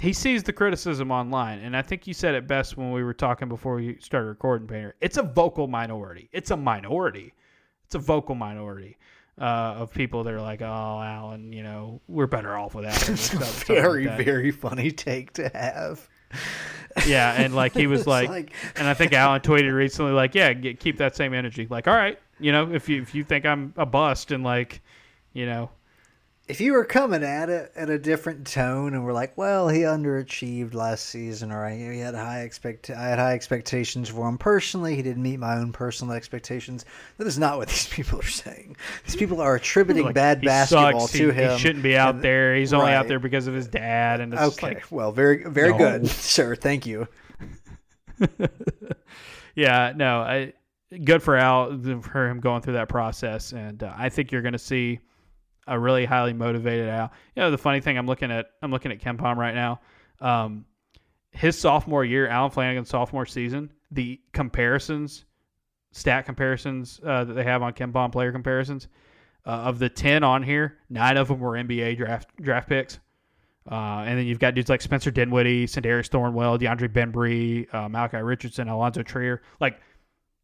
[0.00, 3.14] he sees the criticism online, and I think you said it best when we were
[3.14, 4.94] talking before we started recording, Painter.
[5.00, 6.28] It's a vocal minority.
[6.32, 7.32] It's a minority.
[7.84, 8.98] It's a vocal minority
[9.40, 13.14] uh, of people that are like, "Oh, Allen, you know, we're better off without him."
[13.14, 16.06] It's a very, very funny take to have.
[17.06, 20.54] Yeah, and like he was like, like- and I think Allen tweeted recently, like, "Yeah,
[20.54, 23.44] get, keep that same energy." Like, all right, you know, if you if you think
[23.44, 24.80] I'm a bust and like,
[25.34, 25.68] you know,
[26.48, 29.80] If you were coming at it at a different tone and we're like, well, he
[29.80, 34.38] underachieved last season, or I, he had high expect, I had high expectations for him
[34.38, 34.94] personally.
[34.94, 36.84] He didn't meet my own personal expectations.
[37.18, 38.76] That is not what these people are saying.
[39.06, 41.52] These people are attributing like, bad basketball sucks, to he, him.
[41.52, 42.54] He shouldn't be out and- there.
[42.54, 45.78] He's only out there because of his dad, and Okay, like, well, very, very No.
[45.78, 46.54] good, sir.
[46.54, 47.08] Thank you.
[49.56, 50.52] yeah, no, I,
[51.04, 54.52] good for Al for him going through that process, and uh, I think you're going
[54.52, 55.00] to see
[55.66, 57.12] a really highly motivated Al.
[57.34, 59.80] You know, the funny thing, I'm looking at I'm looking at KenPom right now.
[60.20, 60.64] Um,
[61.30, 65.24] his sophomore year, Allen Flanigan's sophomore season, the comparisons,
[65.92, 68.88] stat comparisons uh, that they have on KenPom player comparisons,
[69.44, 72.98] Uh, of the ten on here, nine of them were NBA draft draft picks.
[73.70, 78.18] Uh, and then you've got dudes like Spencer Dinwiddie, Sindarius Thornwell, DeAndre Bembry, uh, Malachi
[78.18, 79.42] Richardson, Alonzo Trier.
[79.60, 79.80] Like,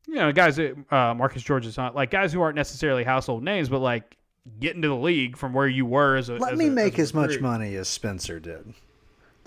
[0.08, 3.68] you know, guys, uh, Marcus George is not like guys who aren't necessarily household names,
[3.68, 4.16] but like
[4.60, 6.34] get into the league from where you were as a.
[6.36, 8.74] Let as me a- make a as much money as Spencer did.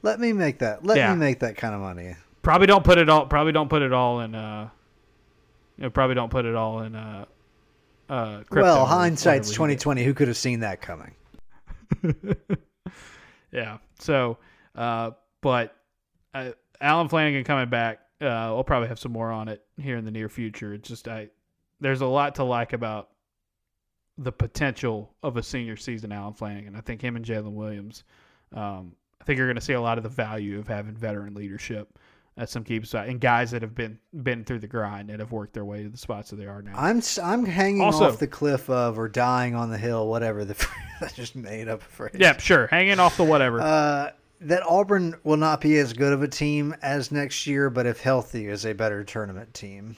[0.01, 0.85] Let me make that.
[0.85, 1.13] Let Yeah.
[1.13, 2.15] me make that kind of money.
[2.41, 3.25] Probably don't put it all.
[3.25, 4.35] Probably don't put it all in.
[4.35, 4.69] Uh,
[5.77, 6.95] you know, probably don't put it all in.
[6.95, 7.25] Uh,
[8.07, 10.03] uh, crypto well, hindsight's twenty twenty.
[10.03, 11.13] Who could have seen that coming?
[13.51, 13.77] Yeah.
[13.99, 14.37] So,
[14.75, 15.11] uh,
[15.41, 15.73] but
[16.33, 16.51] uh,
[16.81, 17.99] Allen Flanigan coming back.
[18.19, 20.73] Uh, we'll probably have some more on it here in the near future.
[20.73, 21.29] It's just I
[21.79, 23.09] there's a lot to like about
[24.17, 26.75] the potential of a senior season Allen Flanigan.
[26.77, 28.03] I think him and Jaylin Williams.
[28.53, 31.33] Um, I think you're going to see a lot of the value of having veteran
[31.33, 31.97] leadership
[32.37, 35.31] at some key spots and guys that have been been through the grind and have
[35.31, 36.73] worked their way to the spots that they are now.
[36.75, 40.67] I'm I'm hanging Also- off the cliff of or dying on the hill, whatever the
[41.01, 42.15] I just made up a phrase.
[42.17, 42.67] yeah, sure.
[42.67, 43.61] Hanging off the whatever.
[43.61, 44.11] Uh,
[44.41, 48.01] that Auburn will not be as good of a team as next year, but if
[48.01, 49.95] healthy, is a better tournament team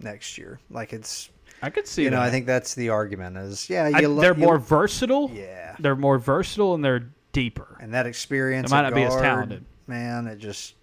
[0.00, 0.58] next year.
[0.70, 1.28] Like it's,
[1.62, 2.04] I could see.
[2.04, 2.20] you know.
[2.20, 3.36] I think that's the argument.
[3.36, 5.30] Is yeah, I- lo- they're more versatile.
[5.32, 7.76] yeah, They're more versatile and they're deeper.
[7.80, 9.64] and that experience They might not be as talented.
[9.86, 10.74] Man, it just,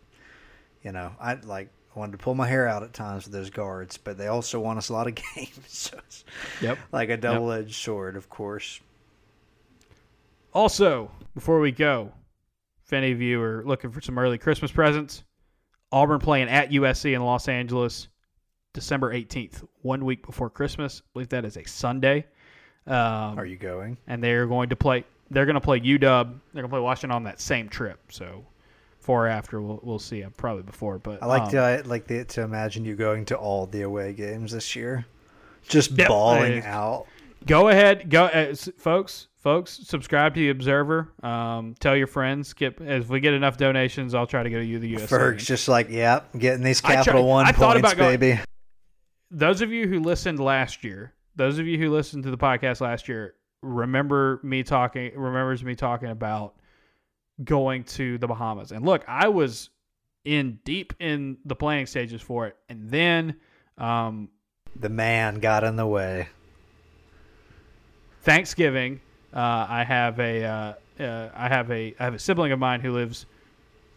[0.84, 3.50] you know, I like I wanted to pull my hair out at times with those
[3.50, 5.60] guards, but they also won us a lot of games.
[5.68, 6.26] So it's
[6.62, 6.78] Yep.
[6.92, 8.80] like a double edged sword, of course.
[10.54, 12.12] Also, before we go,
[12.86, 15.24] if any of you are looking for some early Christmas presents,
[15.92, 18.08] Auburn playing at USC in Los Angeles,
[18.78, 21.02] December 18th, one week before Christmas.
[21.04, 22.28] I believe that is a Sunday.
[22.86, 22.94] Um,
[23.40, 23.98] Are you going?
[24.06, 25.04] and they're going to play.
[25.32, 26.00] They're going to play UW.
[26.00, 26.22] They're
[26.54, 28.00] going to play Washington on that same trip.
[28.12, 28.46] So,
[29.00, 30.24] before after, we'll we'll see.
[30.24, 33.26] Uh, probably before, but I like um, to I like the, to imagine you going
[33.26, 35.08] to all the away games this year,
[35.68, 37.08] just Yeah, bawling I- out.
[37.48, 39.28] go ahead, go, uh, folks.
[39.38, 41.08] Folks, subscribe to the Observer.
[41.24, 42.52] Um, tell your friends.
[42.54, 45.46] Get if we get enough donations, I'll try to go to you the us Ferg's
[45.46, 48.42] just like, yep, getting these I tried- Capital One I points, about going- baby.
[49.32, 52.82] Those of you who listened last year, those of you who listened to the podcast
[52.82, 56.56] last year, remember me talking remembers me talking about
[57.44, 58.72] going to the Bahamas.
[58.72, 59.70] And look, I was
[60.26, 63.36] in deep in the planning stages for it, and then
[63.78, 64.30] um,
[64.76, 66.28] The man got in the way.
[68.24, 69.00] Thanksgiving,
[69.34, 72.82] uh, I have a uh, uh, I have a I have a sibling of mine
[72.82, 73.26] who lives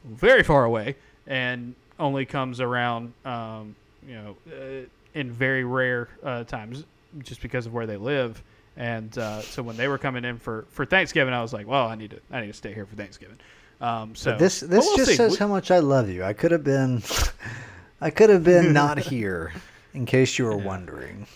[0.04, 0.96] very far away
[1.26, 3.76] and only comes around, um,
[4.06, 6.84] you know, uh, in very rare uh, times,
[7.20, 8.42] just because of where they live.
[8.76, 11.86] And uh, so when they were coming in for, for Thanksgiving, I was like, well,
[11.88, 13.36] I need to I need to stay here for Thanksgiving.
[13.80, 15.16] Um, so This this we'll just see.
[15.16, 16.22] says We- how much I love you.
[16.22, 17.02] I could have been,
[18.00, 19.52] I could have been not here,
[19.94, 21.26] in case you were wondering.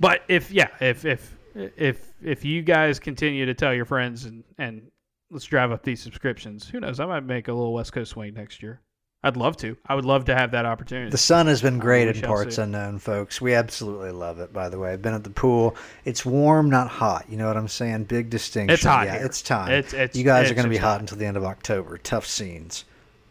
[0.00, 4.42] But if yeah, if if if if you guys continue to tell your friends and
[4.58, 4.90] and
[5.30, 7.00] let's drive up these subscriptions, who knows?
[7.00, 8.80] I might make a little West Coast swing next year.
[9.24, 9.76] I'd love to.
[9.86, 11.10] I would love to have that opportunity.
[11.10, 12.62] The sun has been great in parts see.
[12.62, 13.40] unknown, folks.
[13.40, 14.52] We absolutely love it.
[14.52, 15.74] By the way, I've been at the pool.
[16.04, 17.26] It's warm, not hot.
[17.28, 18.04] You know what I'm saying?
[18.04, 18.72] Big distinction.
[18.72, 19.26] It's hot Yeah, here.
[19.26, 19.72] it's time.
[19.72, 21.00] It's- it's- you guys it's are going to be hot hot.
[21.00, 21.98] until the end of October.
[21.98, 22.84] Tough scenes.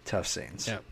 [0.04, 0.68] Tough scenes.
[0.68, 0.84] Yep.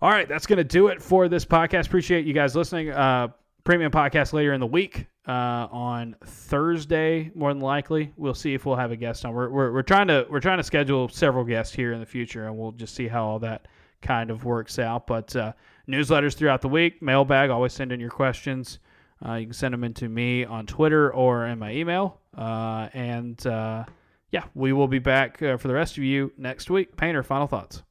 [0.00, 1.86] All right, that's going to do it for this podcast.
[1.86, 2.90] Appreciate you guys listening.
[2.90, 3.28] Uh,
[3.64, 8.12] premium podcast later in the week uh, on Thursday, more than likely.
[8.16, 9.32] We'll see if we'll have a guest on.
[9.32, 12.46] We're, we're, we're trying to we're trying to schedule several guests here in the future,
[12.46, 13.66] and we'll just see how all that
[14.02, 15.06] kind of works out.
[15.06, 15.52] But uh,
[15.88, 17.50] newsletters throughout the week, mailbag.
[17.50, 18.78] Always send in your questions.
[19.24, 22.20] Uh, you can send them in to me on Twitter or in my email.
[22.36, 23.84] Uh, and uh,
[24.30, 26.96] yeah, we will be back uh, for the rest of you next week.
[26.96, 27.82] Painter, final thoughts.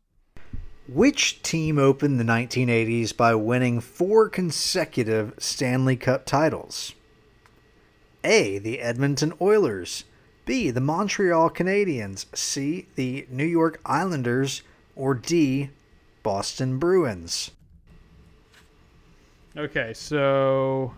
[0.87, 6.93] Which team opened the 1980s by winning four consecutive Stanley Cup titles?
[8.23, 8.57] A.
[8.57, 10.05] The Edmonton Oilers.
[10.45, 10.71] B.
[10.71, 12.25] The Montreal Canadiens.
[12.35, 12.87] C.
[12.95, 14.61] The New York Islanders.
[14.95, 15.69] Or D.
[16.23, 17.51] Boston Bruins.
[19.55, 20.93] Okay, so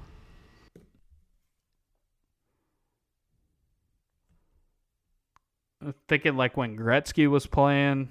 [5.81, 8.09] I'm thinking like when Gretzky was playing,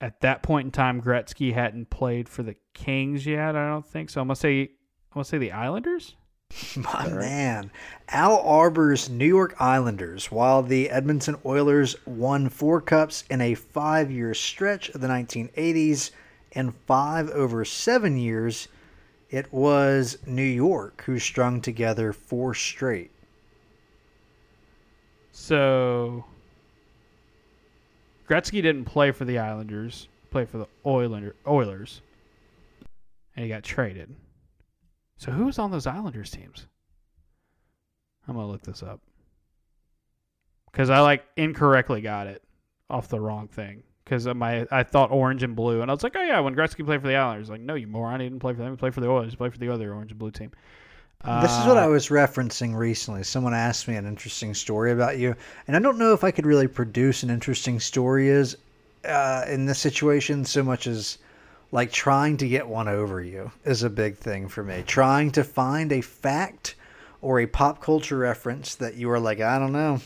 [0.00, 3.56] at that point in time, Gretzky hadn't played for the Kings yet.
[3.56, 4.20] I don't think so.
[4.20, 6.14] I'm gonna say I'm gonna say the Islanders.
[6.76, 7.70] My man.
[8.08, 14.10] Al Arbour's New York Islanders, while the Edmonton Oilers won four cups in a five
[14.10, 16.10] year stretch of the 1980s
[16.52, 18.68] and five over seven years,
[19.30, 23.10] it was New York who strung together four straight.
[25.32, 26.24] So
[28.28, 32.02] Gretzky didn't play for the Islanders, played for the Oilander, Oilers,
[33.34, 34.14] and he got traded.
[35.16, 36.66] So who was on those Islanders teams?
[38.26, 39.00] I'm gonna look this up
[40.70, 42.42] because I like incorrectly got it
[42.90, 46.14] off the wrong thing because my I thought orange and blue and I was like,
[46.14, 48.52] oh yeah, when Gretzky played for the Islanders, like no, you moron, he didn't play
[48.52, 50.30] for them, he played for the Oilers, he played for the other orange and blue
[50.30, 50.52] team.
[51.24, 53.24] This is what I was referencing recently.
[53.24, 55.34] Someone asked me an interesting story about you,
[55.66, 58.56] and I don't know if I could really produce an interesting story is
[59.04, 61.18] uh, in this situation so much as
[61.72, 64.84] like trying to get one over you is a big thing for me.
[64.86, 66.76] Trying to find a fact
[67.20, 70.00] or a pop culture reference that you are like, I don't know.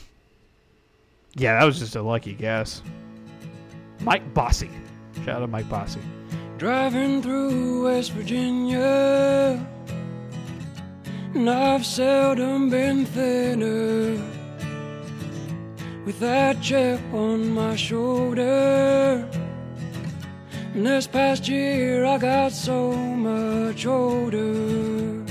[1.35, 2.83] Yeah, that was just a lucky guess.
[4.01, 4.71] Mike Bossy.
[5.25, 6.01] Shout out to Mike Bossy.
[6.59, 9.65] Driving through West Virginia,
[11.35, 14.21] and I've seldom been thinner.
[16.05, 19.29] With that chip on my shoulder,
[20.75, 25.23] and this past year I got so much older.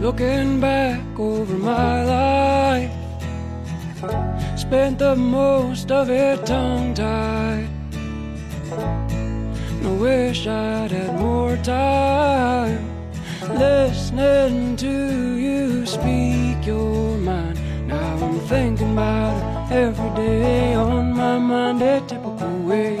[0.00, 2.97] Looking back over my life,
[4.56, 7.68] spent the most of it tongue tied.
[9.82, 12.84] I wish I'd had more time
[13.42, 17.58] listening to you speak your mind.
[17.88, 22.98] Now I'm thinking about it every day on my mind, a typical way.